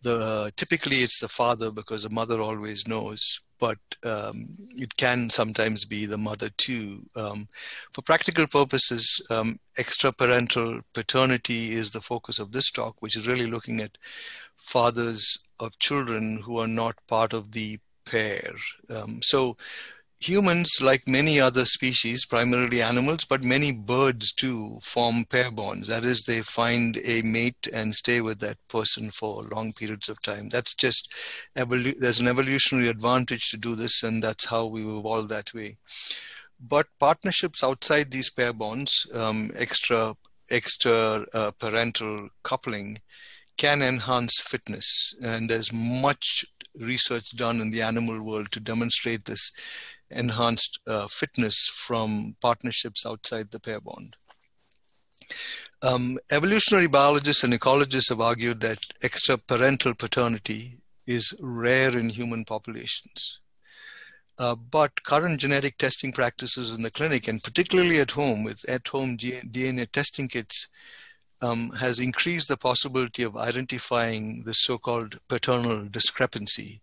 [0.02, 5.84] The, typically, it's the father because the mother always knows but um, it can sometimes
[5.84, 7.04] be the mother too.
[7.14, 7.48] Um,
[7.92, 13.46] for practical purposes, um, extraparental paternity is the focus of this talk, which is really
[13.46, 13.98] looking at
[14.56, 18.52] fathers of children who are not part of the pair.
[18.88, 19.56] Um, so
[20.18, 25.88] humans, like many other species, primarily animals, but many birds too, form pair bonds.
[25.88, 30.20] That is, they find a mate and stay with that person for long periods of
[30.22, 30.48] time.
[30.48, 31.12] That's just
[31.56, 35.76] evolu- there's an evolutionary advantage to do this, and that's how we evolved that way.
[36.58, 40.16] But partnerships outside these pair bonds, um, extra
[40.48, 42.98] extra uh, parental coupling,
[43.56, 46.44] can enhance fitness, and there's much
[46.78, 49.50] research done in the animal world to demonstrate this
[50.10, 54.16] enhanced uh, fitness from partnerships outside the pair bond.
[55.82, 63.40] Um, evolutionary biologists and ecologists have argued that extraparental paternity is rare in human populations.
[64.38, 68.86] Uh, but current genetic testing practices in the clinic, and particularly at home with at
[68.88, 70.68] home DNA testing kits,
[71.40, 76.82] um, has increased the possibility of identifying the so called paternal discrepancy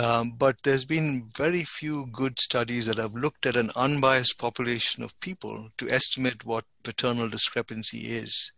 [0.00, 5.02] um, but there's been very few good studies that have looked at an unbiased population
[5.02, 8.50] of people to estimate what paternal discrepancy is.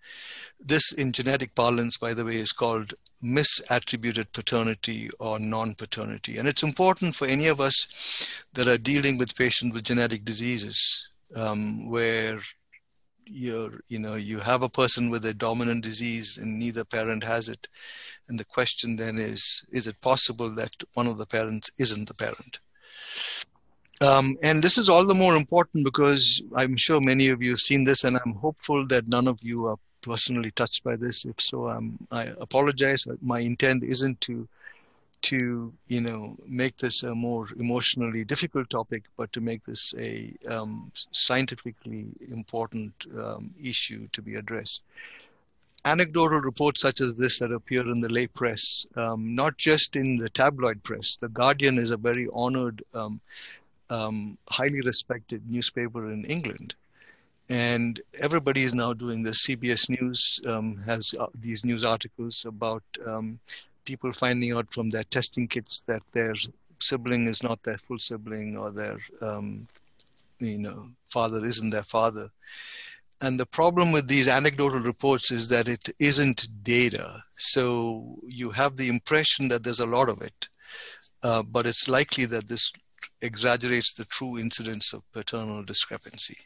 [0.61, 6.38] This, in genetic parlance, by the way, is called misattributed paternity or non paternity.
[6.38, 11.09] And it's important for any of us that are dealing with patients with genetic diseases
[11.34, 12.40] um, where
[13.27, 17.49] you're, you know, you have a person with a dominant disease and neither parent has
[17.49, 17.68] it
[18.29, 22.14] and the question then is is it possible that one of the parents isn't the
[22.14, 22.59] parent?
[24.01, 27.61] Um, and this is all the more important because I'm sure many of you have
[27.61, 31.25] seen this, and I'm hopeful that none of you are personally touched by this.
[31.25, 33.07] If so, um, I apologize.
[33.20, 34.49] My intent isn't to
[35.23, 40.35] to you know make this a more emotionally difficult topic, but to make this a
[40.49, 44.83] um, scientifically important um, issue to be addressed
[45.85, 50.16] anecdotal reports such as this that appear in the lay press, um, not just in
[50.16, 51.16] the tabloid press.
[51.16, 53.20] The Guardian is a very honored, um,
[53.91, 56.75] um, highly respected newspaper in England.
[57.49, 59.47] And everybody is now doing this.
[59.47, 63.39] CBS News um, has uh, these news articles about um,
[63.85, 66.35] people finding out from their testing kits that their
[66.78, 69.66] sibling is not their full sibling or their um,
[70.39, 72.30] you know father isn't their father
[73.22, 77.22] and the problem with these anecdotal reports is that it isn't data.
[77.37, 80.49] So you have the impression that there's a lot of it,
[81.22, 82.72] uh, but it's likely that this
[83.20, 86.39] exaggerates the true incidence of paternal discrepancy.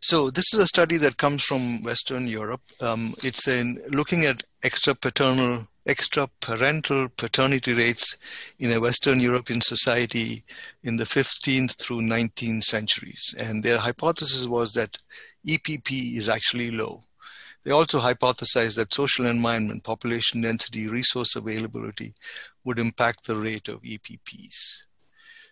[0.00, 2.62] So this is a study that comes from Western Europe.
[2.80, 8.18] Um, it's in looking at extra paternal extra parental paternity rates
[8.58, 10.44] in a Western European society
[10.82, 13.34] in the 15th through 19th centuries.
[13.38, 14.98] And their hypothesis was that
[15.46, 17.04] EPP is actually low.
[17.64, 22.14] They also hypothesized that social environment, population density, resource availability
[22.64, 24.82] would impact the rate of EPPs.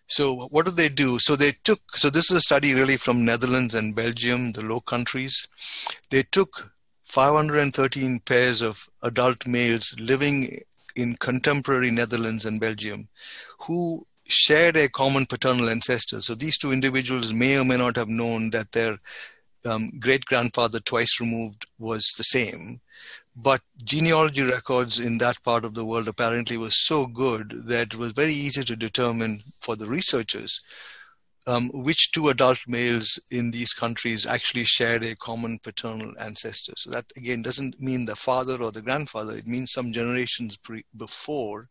[0.09, 1.19] So what did they do?
[1.19, 4.81] So they took, so this is a study really from Netherlands and Belgium, the Low
[4.81, 5.47] Countries.
[6.11, 6.71] They took
[7.03, 10.61] 513 pairs of adult males living
[10.95, 13.09] in contemporary Netherlands and Belgium
[13.61, 16.21] who shared a common paternal ancestor.
[16.21, 18.99] So these two individuals may or may not have known that their
[19.65, 22.81] um, great grandfather twice removed was the same.
[23.37, 27.97] But genealogy records in that part of the world apparently was so good that it
[27.97, 30.61] was very easy to determine for the researchers
[31.47, 36.73] um, which two adult males in these countries actually shared a common paternal ancestor.
[36.77, 40.85] So that again doesn't mean the father or the grandfather; it means some generations pre-
[40.97, 41.69] before.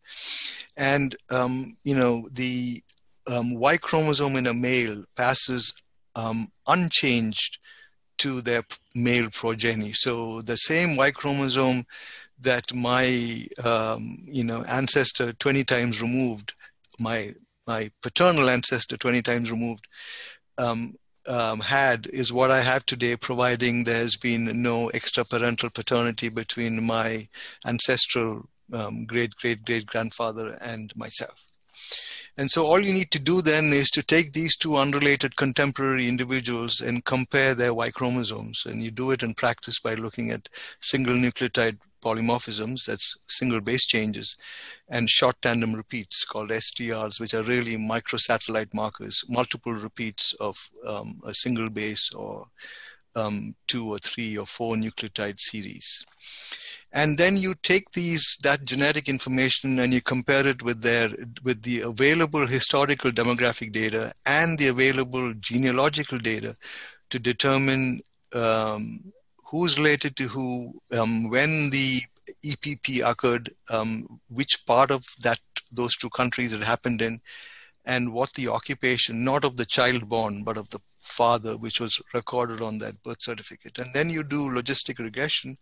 [0.77, 2.81] And um, you know, the
[3.27, 5.73] um, Y chromosome in a male passes
[6.15, 7.57] um, unchanged
[8.17, 8.63] to their
[8.93, 9.93] male progeny.
[9.93, 11.85] So the same Y chromosome
[12.41, 16.53] that my um, you know ancestor 20 times removed
[16.99, 17.33] my
[17.67, 19.87] my paternal ancestor 20 times removed
[20.57, 20.95] um,
[21.27, 26.83] um, had is what I have today, providing there's been no extra parental paternity between
[26.83, 27.27] my
[27.65, 31.45] ancestral um, great great great grandfather and myself.
[32.37, 36.07] And so all you need to do then is to take these two unrelated contemporary
[36.07, 38.65] individuals and compare their Y chromosomes.
[38.65, 40.49] And you do it in practice by looking at
[40.81, 44.37] single nucleotide polymorphisms, that's single base changes,
[44.89, 51.19] and short tandem repeats called STRs, which are really microsatellite markers, multiple repeats of um,
[51.25, 52.47] a single base or
[53.15, 56.05] um, two or three or four nucleotide series.
[56.91, 61.09] And then you take these that genetic information and you compare it with their
[61.43, 66.55] with the available historical demographic data and the available genealogical data
[67.09, 68.01] to determine
[68.33, 69.11] um,
[69.43, 72.01] who's related to who, um, when the
[72.43, 75.39] EPP occurred, um, which part of that
[75.71, 77.21] those two countries it happened in,
[77.85, 82.01] and what the occupation, not of the child born, but of the father, which was
[82.13, 83.77] recorded on that birth certificate.
[83.77, 85.57] And then you do logistic regression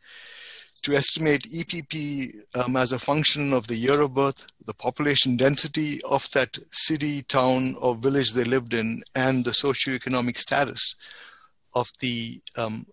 [0.83, 6.01] to estimate EPP um, as a function of the year of birth, the population density
[6.03, 10.95] of that city, town, or village they lived in, and the socioeconomic status
[11.73, 12.85] of the um,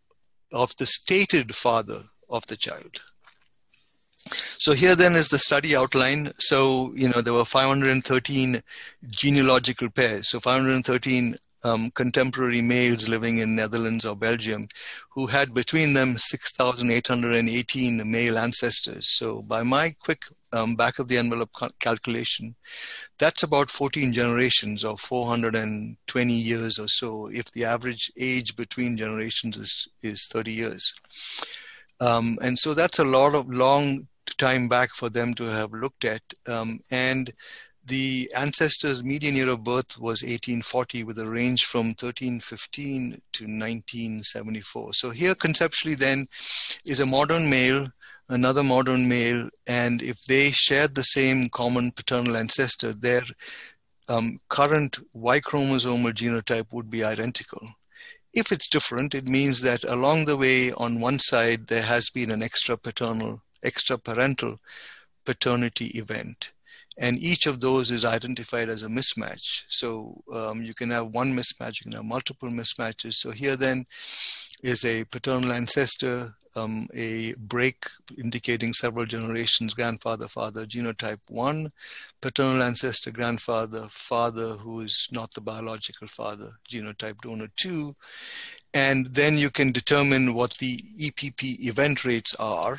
[0.53, 3.03] of the stated father of the child.
[4.59, 6.33] So here then is the study outline.
[6.39, 8.62] So, you know, there were 513
[9.11, 10.28] genealogical pairs.
[10.28, 14.68] So 513 um, contemporary males living in Netherlands or Belgium
[15.11, 19.16] who had between them 6,818 male ancestors.
[19.16, 20.22] So by my quick
[20.53, 22.57] um, back of the envelope calculation,
[23.18, 29.59] that's about 14 generations or 420 years or so if the average age between generations
[29.59, 30.95] is, is 30 years.
[32.01, 36.05] Um, and so that's a lot of long time back for them to have looked
[36.05, 36.22] at.
[36.47, 37.33] Um, and
[37.85, 44.95] the ancestors' median year of birth was 1840 with a range from 1315 to 1974.
[44.95, 46.28] So here conceptually then
[46.85, 47.89] is a modern male,
[48.28, 53.22] another modern male, and if they shared the same common paternal ancestor, their
[54.09, 57.66] um, current Y chromosomal genotype would be identical.
[58.33, 62.31] If it's different, it means that along the way, on one side, there has been
[62.31, 64.59] an extra paternal, extra parental
[65.25, 66.53] paternity event
[67.01, 69.65] and each of those is identified as a mismatch.
[69.69, 73.15] So um, you can have one mismatch, you can have multiple mismatches.
[73.15, 73.87] So here then
[74.63, 77.87] is a paternal ancestor, um, a break
[78.19, 81.73] indicating several generations, grandfather, father, genotype one,
[82.21, 87.97] paternal ancestor, grandfather, father who is not the biological father, genotype donor two.
[88.75, 92.79] And then you can determine what the EPP event rates are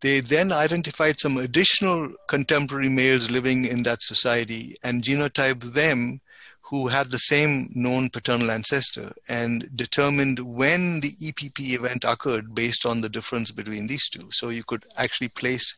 [0.00, 6.20] they then identified some additional contemporary males living in that society and genotyped them
[6.68, 12.84] who had the same known paternal ancestor and determined when the EPP event occurred based
[12.84, 14.28] on the difference between these two.
[14.32, 15.76] So you could actually place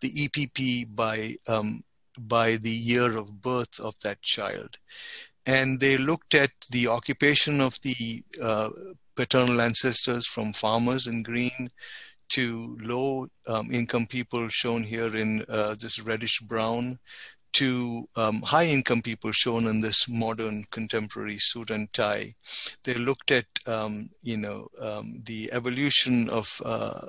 [0.00, 1.84] the EPP by, um,
[2.18, 4.78] by the year of birth of that child.
[5.44, 8.70] And they looked at the occupation of the uh,
[9.14, 11.70] paternal ancestors from farmers in green
[12.30, 16.98] to low um, income people shown here in uh, this reddish brown
[17.52, 22.34] to um, high income people shown in this modern contemporary suit and tie.
[22.84, 27.06] They looked at, um, you know, um, the evolution of uh,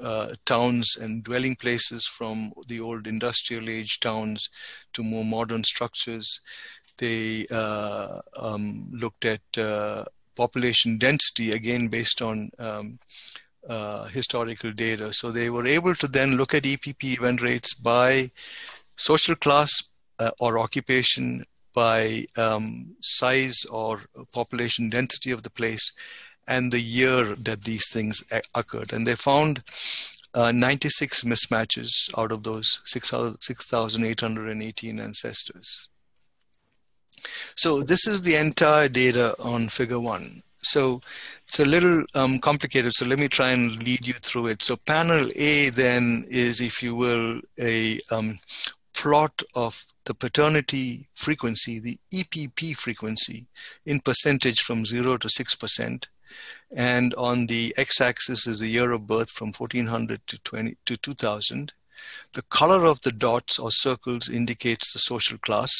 [0.00, 4.48] uh, towns and dwelling places from the old industrial age towns
[4.94, 6.40] to more modern structures.
[6.98, 10.04] They uh, um, looked at uh,
[10.36, 12.98] population density, again, based on um,
[13.68, 15.12] uh, historical data.
[15.12, 18.30] So they were able to then look at EPP event rates by
[18.96, 19.70] social class
[20.18, 21.44] uh, or occupation,
[21.74, 24.00] by um, size or
[24.32, 25.92] population density of the place,
[26.46, 28.22] and the year that these things
[28.54, 28.92] occurred.
[28.92, 29.62] And they found
[30.34, 31.88] uh, 96 mismatches
[32.18, 35.88] out of those 6,818 ancestors.
[37.54, 40.42] So this is the entire data on figure one.
[40.62, 41.00] So
[41.52, 42.94] it's a little um, complicated.
[42.94, 44.62] So let me try and lead you through it.
[44.62, 48.38] So panel A then is, if you will, a um,
[48.94, 53.48] plot of the paternity frequency, the EPP frequency
[53.84, 56.06] in percentage from zero to 6%.
[56.74, 61.74] And on the x-axis is the year of birth from 1400 to 20 to 2000.
[62.32, 65.70] The color of the dots or circles indicates the social class.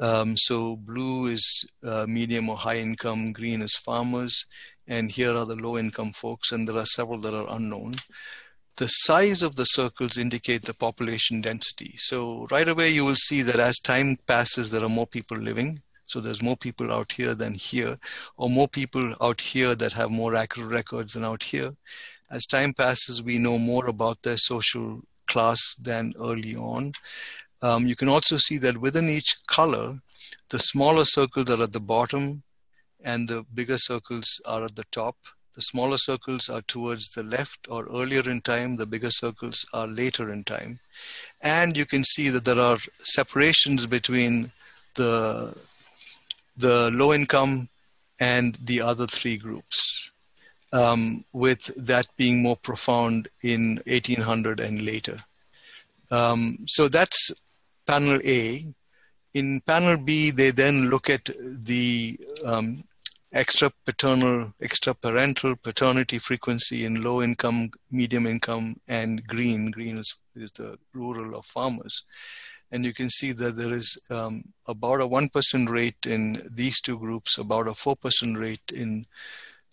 [0.00, 4.46] Um, so blue is uh, medium or high income, green is farmers,
[4.86, 7.96] and here are the low income folks, and there are several that are unknown.
[8.76, 11.94] The size of the circles indicate the population density.
[11.96, 15.82] So right away you will see that as time passes, there are more people living.
[16.04, 17.98] So there's more people out here than here,
[18.36, 21.74] or more people out here that have more accurate records than out here.
[22.30, 26.92] As time passes, we know more about their social class than early on.
[27.62, 30.00] Um, you can also see that within each color,
[30.50, 32.42] the smaller circles are at the bottom
[33.02, 35.16] and the bigger circles are at the top.
[35.54, 39.88] The smaller circles are towards the left or earlier in time, the bigger circles are
[39.88, 40.78] later in time.
[41.40, 44.52] And you can see that there are separations between
[44.94, 45.56] the,
[46.56, 47.68] the low income
[48.20, 50.10] and the other three groups,
[50.72, 55.24] um, with that being more profound in 1800 and later.
[56.10, 57.32] Um, so that's
[57.88, 58.64] panel A.
[59.34, 62.84] In panel B, they then look at the um,
[63.32, 69.70] extra paternal, extra parental paternity frequency in low income, medium income, and green.
[69.70, 72.04] Green is, is the rural or farmers.
[72.70, 76.98] And you can see that there is um, about a 1% rate in these two
[76.98, 79.04] groups, about a 4% rate in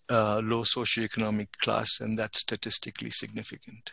[0.08, 3.92] uh, low socioeconomic class, and that's statistically significant.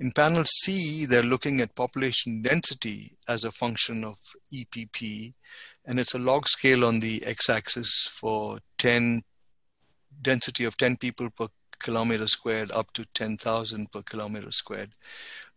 [0.00, 4.16] In panel C, they're looking at population density as a function of
[4.52, 5.34] EPP,
[5.84, 9.24] and it's a log scale on the x-axis for 10
[10.22, 11.48] density of 10 people per
[11.80, 14.90] kilometer squared up to 10,000 per kilometer squared,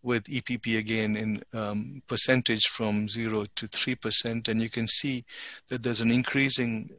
[0.01, 4.47] with EPP again in um, percentage from 0 to 3%.
[4.47, 5.23] And you can see
[5.67, 6.89] that there's an increasing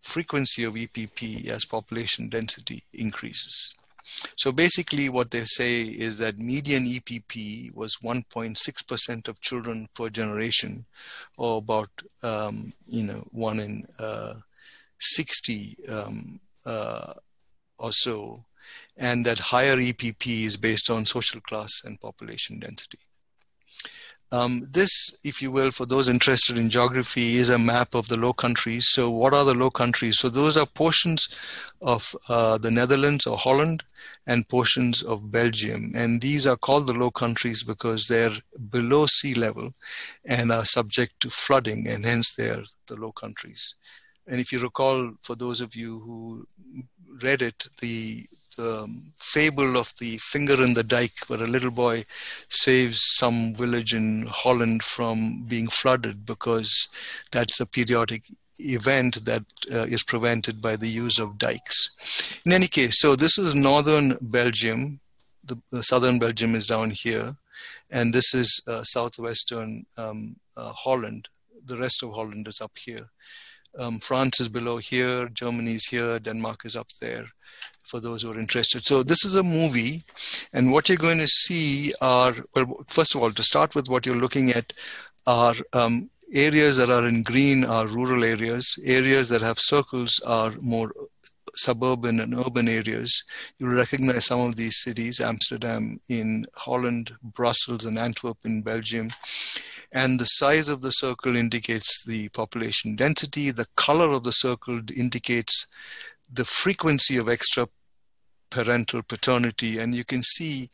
[0.00, 3.74] frequency of EPP as population density increases.
[4.36, 10.84] So basically, what they say is that median EPP was 1.6% of children per generation,
[11.36, 11.90] or about
[12.22, 14.34] um, you know one in uh,
[14.98, 17.14] 60 um, uh,
[17.78, 18.44] or so,
[18.96, 22.98] and that higher EPP is based on social class and population density.
[24.32, 24.90] Um, this,
[25.24, 28.86] if you will, for those interested in geography, is a map of the Low Countries.
[28.90, 30.18] So, what are the Low Countries?
[30.18, 31.28] So, those are portions
[31.82, 33.82] of uh, the Netherlands or Holland
[34.26, 35.92] and portions of Belgium.
[35.96, 38.36] And these are called the Low Countries because they're
[38.70, 39.74] below sea level
[40.24, 43.74] and are subject to flooding, and hence they're the Low Countries.
[44.28, 46.46] And if you recall, for those of you who
[47.20, 48.28] read it, the
[48.60, 52.04] the fable of the finger in the dike, where a little boy
[52.48, 56.70] saves some village in Holland from being flooded because
[57.32, 58.24] that's a periodic
[58.58, 61.78] event that uh, is prevented by the use of dikes.
[62.44, 65.00] In any case, so this is northern Belgium.
[65.44, 67.36] The, the southern Belgium is down here,
[67.90, 71.28] and this is uh, southwestern um, uh, Holland.
[71.64, 73.08] The rest of Holland is up here.
[73.78, 77.26] Um, France is below here, Germany is here, Denmark is up there
[77.90, 78.84] for those who are interested.
[78.84, 80.02] So this is a movie,
[80.52, 84.06] and what you're going to see are, well, first of all, to start with, what
[84.06, 84.72] you're looking at
[85.26, 88.78] are um, areas that are in green are rural areas.
[88.84, 90.92] Areas that have circles are more
[91.56, 93.24] suburban and urban areas.
[93.58, 99.10] You'll recognize some of these cities, Amsterdam in Holland, Brussels and Antwerp in Belgium.
[99.92, 103.50] And the size of the circle indicates the population density.
[103.50, 105.66] The color of the circle indicates
[106.32, 107.68] the frequency of extra
[108.50, 109.78] parental paternity.
[109.78, 110.70] And you can see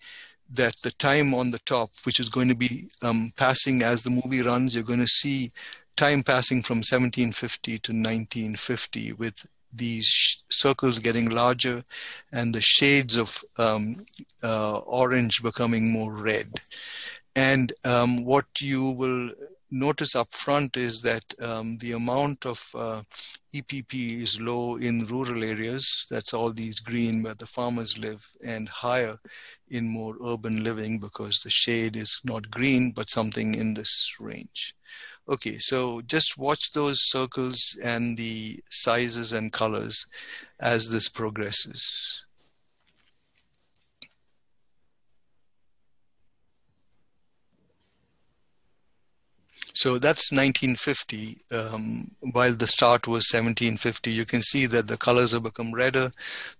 [0.50, 4.10] that the time on the top, which is going to be um, passing as the
[4.10, 5.50] movie runs, you're going to see
[5.96, 11.84] time passing from 1750 to 1950 with these circles getting larger
[12.32, 14.02] and the shades of um,
[14.42, 16.60] uh, orange becoming more red.
[17.34, 19.30] And um, what you will
[19.70, 23.02] notice up front is that um, the amount of uh,
[23.54, 26.06] EPP is low in rural areas.
[26.10, 29.18] That's all these green where the farmers live, and higher
[29.68, 34.74] in more urban living because the shade is not green but something in this range.
[35.28, 40.06] Okay, so just watch those circles and the sizes and colors
[40.60, 42.25] as this progresses.
[49.76, 51.42] So that's 1950.
[51.52, 56.10] Um, while the start was 1750, you can see that the colors have become redder,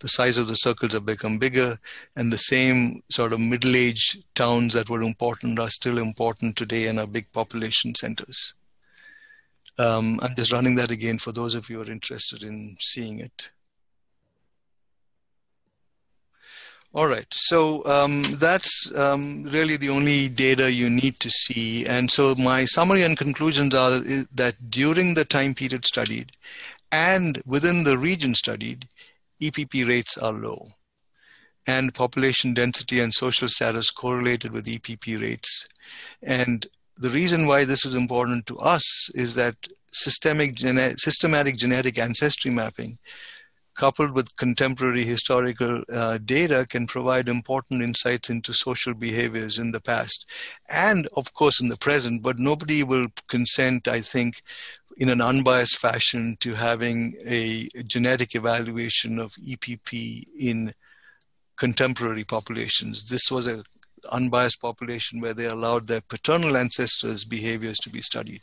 [0.01, 1.79] the size of the circles have become bigger,
[2.15, 7.01] and the same sort of middle-aged towns that were important are still important today and
[7.01, 8.53] are big population centers.
[9.79, 13.21] Um, I'm just running that again for those of you who are interested in seeing
[13.21, 13.51] it.
[16.97, 21.85] All right, so um, that's um, really the only data you need to see.
[21.85, 26.33] And so my summary and conclusions are that during the time period studied
[26.91, 28.89] and within the region studied,
[29.43, 30.69] EPP rates are low.
[31.67, 35.69] And population density and social status correlated with EPP rates.
[36.23, 36.67] And
[36.97, 39.57] the reason why this is important to us is that
[39.93, 42.97] systemic gene- systematic genetic ancestry mapping
[43.77, 49.81] coupled with contemporary historical uh, data can provide important insights into social behaviors in the
[49.81, 50.27] past
[50.69, 52.23] and of course in the present.
[52.23, 54.43] But nobody will consent i think
[54.97, 60.73] in an unbiased fashion to having a genetic evaluation of epp in
[61.57, 63.09] contemporary populations.
[63.09, 63.65] This was a
[64.11, 68.41] unbiased population where they allowed their paternal ancestors' behaviors to be studied.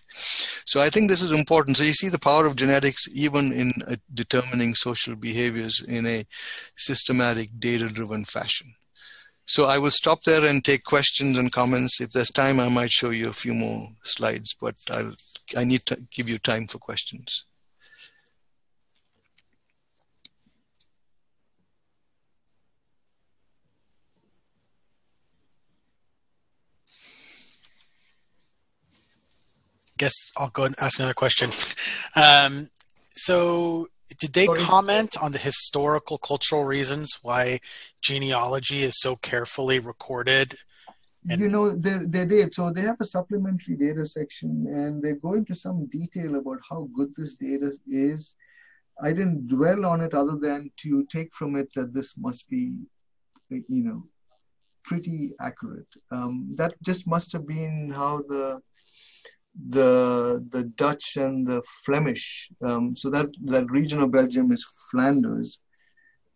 [0.66, 1.78] So I think this is important.
[1.78, 6.26] So you see the power of genetics even in uh, determining social behaviors in a
[6.76, 8.74] systematic, data driven fashion.
[9.46, 12.00] So I will stop there and take questions and comments.
[12.00, 15.14] If there's time, I might show you a few more slides, but I'll,
[15.58, 17.46] I need to give you time for questions.
[29.98, 31.52] Guess I'll go and ask another question.
[32.16, 32.70] Um,
[33.16, 33.88] so,
[34.20, 37.60] did they comment on the historical cultural reasons why
[38.02, 40.56] genealogy is so carefully recorded?
[41.30, 42.54] And- you know, they, they did.
[42.54, 46.90] So they have a supplementary data section and they go into some detail about how
[46.96, 48.34] good this data is.
[49.02, 52.74] I didn't dwell on it other than to take from it that this must be,
[53.50, 54.04] you know,
[54.84, 55.88] pretty accurate.
[56.12, 58.62] Um, that just must have been how the
[59.56, 62.50] the the Dutch and the Flemish.
[62.66, 65.60] Um, so that that region of Belgium is Flanders.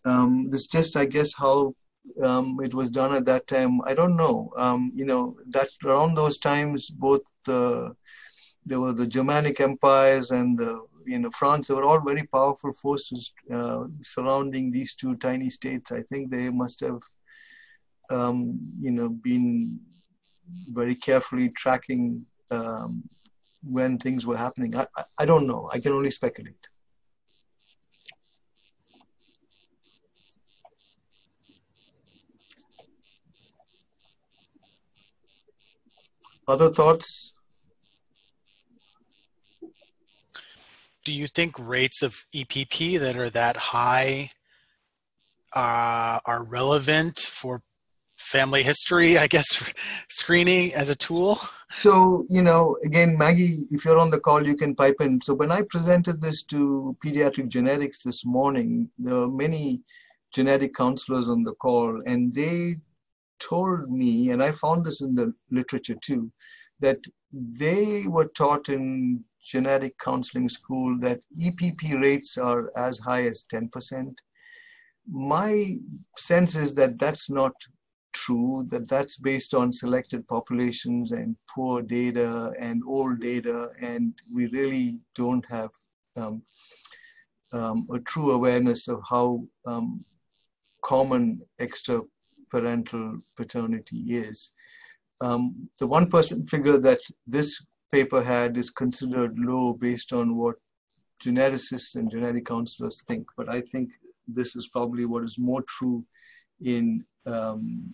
[0.06, 1.76] Um, this just, I guess, how
[2.24, 3.82] um, it was done at that time.
[3.86, 4.52] I don't know.
[4.58, 7.96] Um, you know that around those times, both the
[8.66, 11.68] there were the Germanic empires and the you know France.
[11.68, 15.92] They were all very powerful forces uh, surrounding these two tiny states.
[15.92, 17.00] I think they must have
[18.10, 19.80] um, you know been
[20.72, 23.10] very carefully tracking um,
[23.64, 24.76] when things were happening.
[24.76, 25.70] I, I, I don't know.
[25.72, 26.68] I can only speculate.
[36.48, 37.34] Other thoughts?
[41.04, 44.30] Do you think rates of EPP that are that high
[45.54, 47.62] uh, are relevant for
[48.28, 49.72] family history, I guess,
[50.10, 51.40] screening as a tool?
[51.72, 55.22] So, you know, again, Maggie, if you're on the call, you can pipe in.
[55.22, 59.82] So, when I presented this to pediatric genetics this morning, there were many
[60.34, 62.76] genetic counselors on the call, and they
[63.40, 66.32] told me, and I found this in the literature too,
[66.80, 67.00] that
[67.32, 74.14] they were taught in genetic counseling school that EPP rates are as high as 10%.
[75.10, 75.78] My
[76.18, 77.54] sense is that that's not
[78.24, 84.48] true that that's based on selected populations and poor data and old data, and we
[84.48, 85.72] really don't have
[86.16, 86.42] um,
[87.52, 90.04] um, a true awareness of how um,
[90.84, 92.02] common extra
[92.50, 94.52] parental paternity is.
[95.22, 97.50] Um, the one person figure that this
[97.92, 100.56] paper had is considered low based on what
[101.24, 103.90] geneticists and genetic counselors think, but I think
[104.28, 106.06] this is probably what is more true
[106.62, 107.94] in um,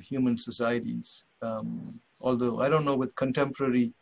[0.00, 1.24] human societies.
[1.42, 3.92] Um, although I don't know with contemporary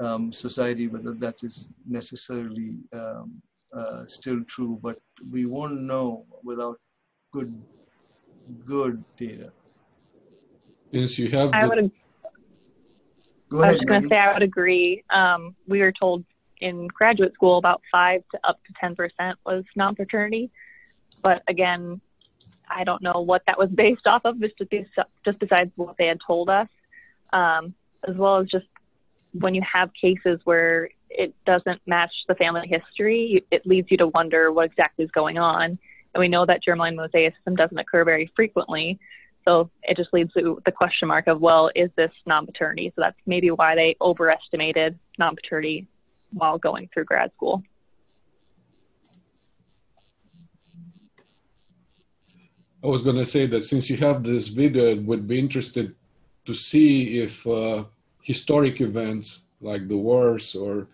[0.00, 3.42] um, society whether that is necessarily um,
[3.76, 4.98] uh, still true, but
[5.30, 6.78] we won't know without
[7.32, 7.52] good
[8.66, 9.52] good data.
[10.90, 11.90] Yes, you have, I would.
[13.48, 13.74] Go ahead.
[13.74, 15.02] I was going to say I would agree.
[15.10, 16.24] Um, we were told
[16.60, 20.50] in graduate school about five to up to ten percent was non-paternity,
[21.22, 22.00] but again,
[22.68, 24.54] I don't know what that was based off of, just,
[25.24, 26.68] just besides what they had told us,
[27.32, 27.74] um,
[28.06, 28.66] as well as just
[29.32, 34.08] when you have cases where it doesn't match the family history, it leads you to
[34.08, 35.78] wonder what exactly is going on.
[36.14, 38.98] And we know that germline mosaicism doesn't occur very frequently.
[39.46, 42.92] So it just leads to the question mark of, well, is this non-paternity?
[42.94, 45.86] So that's maybe why they overestimated non-paternity
[46.32, 47.62] while going through grad school.
[52.84, 55.94] I was going to say that since you have this video, it would be interested
[56.44, 57.84] to see if uh,
[58.20, 60.88] historic events like the wars or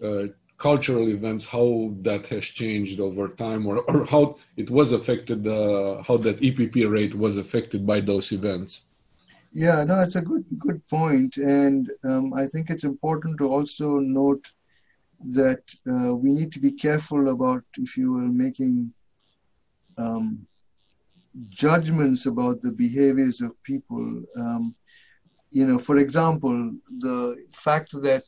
[0.00, 0.26] uh,
[0.58, 6.00] cultural events, how that has changed over time, or, or how it was affected, uh,
[6.04, 8.82] how that EPP rate was affected by those events.
[9.52, 13.98] Yeah, no, it's a good good point, and um, I think it's important to also
[13.98, 14.52] note
[15.40, 18.92] that uh, we need to be careful about if you are making
[19.98, 20.46] um,
[21.48, 24.22] judgments about the behaviors of people.
[24.36, 24.74] Um,
[25.50, 28.24] you know, for example, the fact that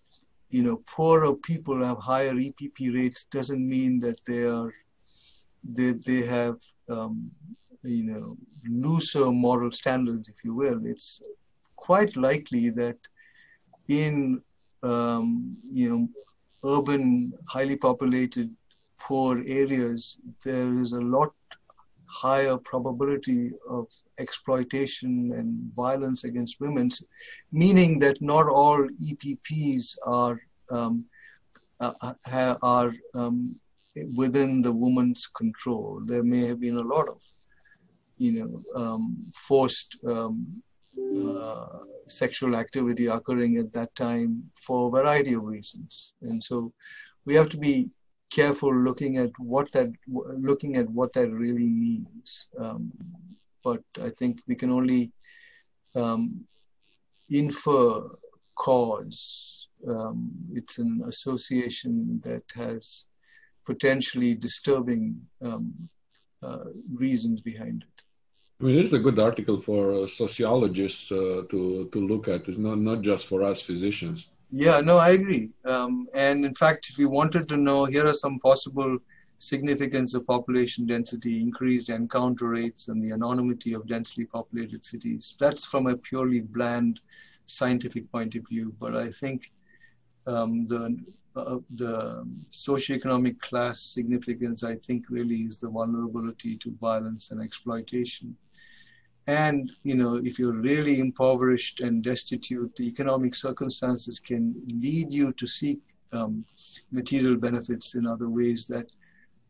[0.50, 4.72] you know poorer people have higher EPP rates doesn't mean that they are
[5.64, 6.56] they they have
[6.88, 7.30] um,
[7.82, 8.36] you know
[8.68, 10.80] looser moral standards, if you will.
[10.84, 11.22] It's
[11.74, 12.98] quite likely that
[13.88, 14.42] in
[14.82, 16.08] um, you know
[16.64, 18.50] urban, highly populated,
[18.98, 21.32] poor areas, there is a lot
[22.08, 23.86] higher probability of
[24.18, 26.90] exploitation and violence against women,
[27.52, 30.40] meaning that not all EPPs are
[30.70, 31.04] um,
[31.80, 33.56] uh, uh are um,
[34.14, 36.00] within the woman's control.
[36.04, 37.20] There may have been a lot of,
[38.18, 40.62] you know, um, forced um,
[40.98, 41.66] uh,
[42.08, 46.72] sexual activity occurring at that time for a variety of reasons, and so
[47.24, 47.90] we have to be
[48.30, 52.48] careful looking at what that looking at what that really means.
[52.58, 52.92] Um,
[53.62, 55.12] but I think we can only
[55.94, 56.46] um,
[57.28, 58.08] infer
[58.54, 59.68] cause.
[59.86, 63.04] Um, it's an association that has
[63.64, 65.88] potentially disturbing um,
[66.42, 68.02] uh, reasons behind it.
[68.60, 72.48] I mean, this is a good article for uh, sociologists uh, to to look at.
[72.48, 74.28] It's not not just for us physicians.
[74.50, 75.50] Yeah, no, I agree.
[75.64, 78.98] Um, and in fact, if you wanted to know, here are some possible
[79.38, 85.34] significance of population density, increased encounter rates, and the anonymity of densely populated cities.
[85.40, 87.00] That's from a purely bland
[87.46, 88.74] scientific point of view.
[88.78, 89.50] But I think
[90.26, 90.96] um, the
[91.34, 98.34] uh, the socioeconomic class significance, I think, really is the vulnerability to violence and exploitation
[99.26, 105.32] and you know if you're really impoverished and destitute the economic circumstances can lead you
[105.32, 105.80] to seek
[106.12, 106.44] um,
[106.92, 108.92] material benefits in other ways that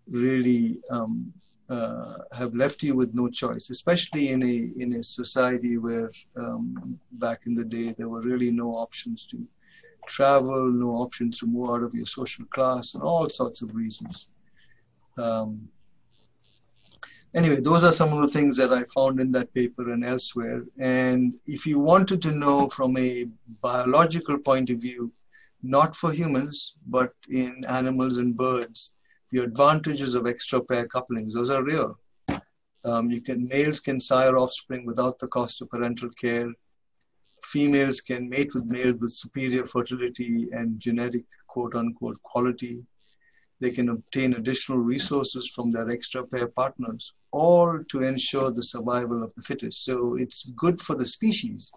[0.08, 1.32] really um,
[1.68, 6.98] uh, have left you with no choice especially in a in a society where um,
[7.12, 9.46] back in the day there were really no options to
[10.06, 14.28] travel no options to move out of your social class and all sorts of reasons.
[15.18, 15.68] Um,
[17.36, 20.64] anyway, those are some of the things that I found in that paper and elsewhere.
[20.78, 23.26] And if you wanted to know from a
[23.60, 25.12] biological point of view,
[25.62, 28.94] not for humans, but in animals and birds,
[29.30, 31.98] the advantages of extra pair couplings, those are real.
[32.84, 36.52] Um, you can males can sire offspring without the cost of parental care.
[37.44, 42.84] Females can mate with males with superior fertility and genetic quote unquote quality
[43.60, 49.22] they can obtain additional resources from their extra pair partners, all to ensure the survival
[49.22, 49.84] of the fittest.
[49.84, 51.72] So it's good for the species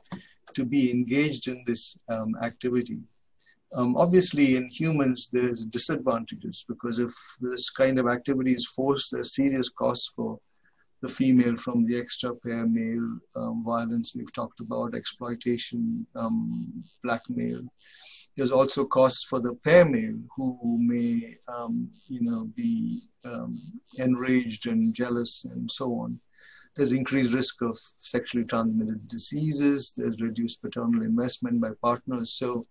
[0.54, 3.00] to be engaged in this um, activity.
[3.74, 9.36] Um, obviously, in humans, there's disadvantages because if this kind of activity is forced, there's
[9.36, 10.40] serious costs for
[11.02, 17.62] the female from the extra pair male um, violence we've talked about, exploitation, um, blackmail.
[18.40, 23.62] There's also costs for the male who may, um, you know, be um,
[23.98, 26.22] enraged and jealous and so on.
[26.74, 29.94] There's increased risk of sexually transmitted diseases.
[29.94, 32.32] There's reduced paternal investment by partners.
[32.32, 32.64] So,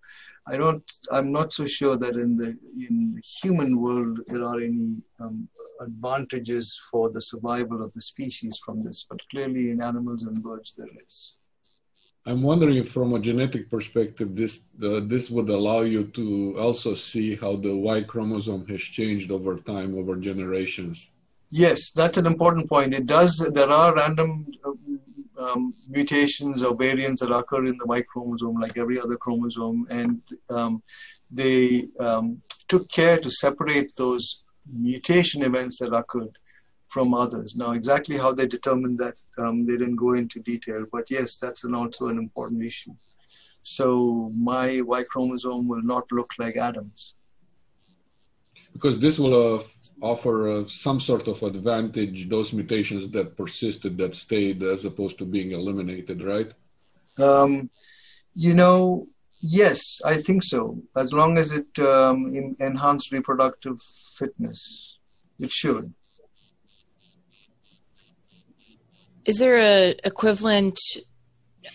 [0.46, 0.90] I don't.
[1.12, 2.56] I'm not so sure that in the
[2.86, 5.48] in the human world there are any um,
[5.82, 10.72] advantages for the survival of the species from this, but clearly in animals and birds
[10.78, 11.34] there is.
[12.28, 16.92] I'm wondering if, from a genetic perspective, this uh, this would allow you to also
[16.92, 21.10] see how the Y chromosome has changed over time, over generations.
[21.50, 22.92] Yes, that's an important point.
[22.92, 23.32] It does.
[23.58, 24.46] There are random
[25.38, 30.20] um, mutations or variants that occur in the Y chromosome, like every other chromosome, and
[30.50, 30.82] um,
[31.30, 36.36] they um, took care to separate those mutation events that occurred
[36.88, 37.54] from others.
[37.54, 41.64] Now, exactly how they determined that, um, they didn't go into detail, but yes, that's
[41.64, 42.94] an, also an important issue.
[43.62, 47.14] So my Y chromosome will not look like Adam's.
[48.72, 49.62] Because this will uh,
[50.00, 55.24] offer uh, some sort of advantage, those mutations that persisted, that stayed, as opposed to
[55.24, 56.52] being eliminated, right?
[57.18, 57.70] Um,
[58.34, 59.08] you know,
[59.40, 60.80] yes, I think so.
[60.96, 63.82] As long as it um, enhanced reproductive
[64.14, 64.98] fitness,
[65.38, 65.92] it should.
[69.24, 70.78] Is there a equivalent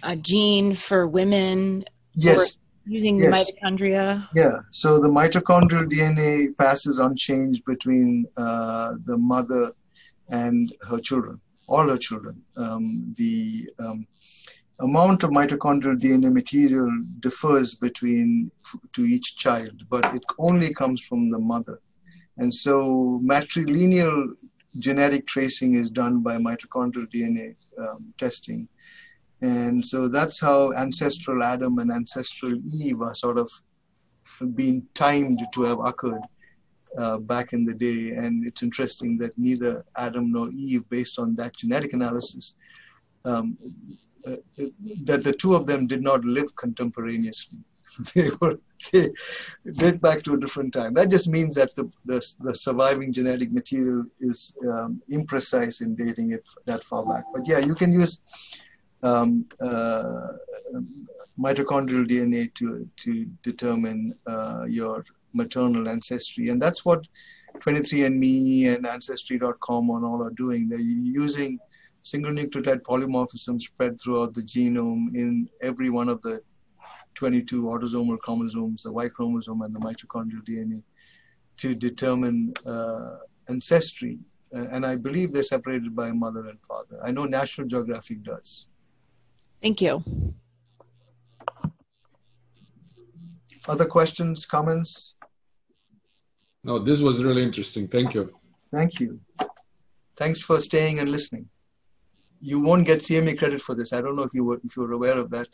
[0.01, 1.83] uh, gene for women
[2.15, 3.47] Yes, using Yes.
[3.47, 4.27] the mitochondria?
[4.35, 9.73] Yeah, so the mitochondrial DNA passes unchanged between uh, the mother
[10.29, 12.41] and her children, all her children.
[12.55, 14.07] Um, the um,
[14.79, 16.89] amount of mitochondrial DNA material
[17.19, 18.51] differs between
[18.93, 21.79] to each child, but it only comes from the mother.
[22.37, 24.33] And so matrilineal
[24.79, 28.67] genetic tracing is done by mitochondrial DNA um, testing.
[29.41, 33.49] And so that's how ancestral Adam and ancestral Eve are sort of
[34.55, 36.21] being timed to have occurred
[36.97, 38.11] uh, back in the day.
[38.11, 42.55] And it's interesting that neither Adam nor Eve, based on that genetic analysis,
[43.25, 43.57] um,
[44.25, 44.37] uh,
[45.03, 47.59] that the two of them did not live contemporaneously.
[48.15, 48.59] they were
[48.91, 49.11] they
[49.71, 50.93] date back to a different time.
[50.93, 56.31] That just means that the the, the surviving genetic material is um, imprecise in dating
[56.31, 57.25] it that far back.
[57.33, 58.19] But yeah, you can use
[59.01, 60.33] um, uh,
[61.39, 67.05] mitochondrial DNA to to determine uh, your maternal ancestry, and that's what
[67.59, 70.67] 23andMe and Ancestry.com and all are doing.
[70.67, 71.59] They're using
[72.01, 76.41] single nucleotide polymorphism spread throughout the genome in every one of the
[77.15, 80.81] 22 autosomal chromosomes, the Y chromosome and the mitochondrial DNA,
[81.57, 84.19] to determine uh, ancestry.
[84.55, 86.99] Uh, and I believe they're separated by mother and father.
[87.03, 88.67] I know National Geographic does.
[89.61, 90.03] Thank you.
[93.67, 95.15] Other questions, comments?
[96.63, 97.87] No, this was really interesting.
[97.87, 98.33] Thank you.
[98.71, 99.19] Thank you.
[100.17, 101.49] Thanks for staying and listening.
[102.41, 103.93] You won't get CME credit for this.
[103.93, 105.47] I don't know if you were if you were aware of that.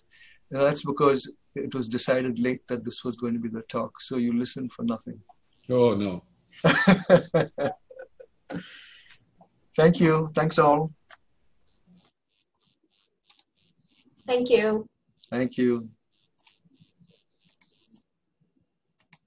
[0.51, 4.01] And that's because it was decided late that this was going to be the talk.
[4.01, 5.19] So you listened for nothing.
[5.69, 6.23] Oh, no.
[9.75, 10.31] Thank you.
[10.35, 10.91] Thanks all.
[14.27, 14.85] Thank you.
[15.31, 15.89] Thank you.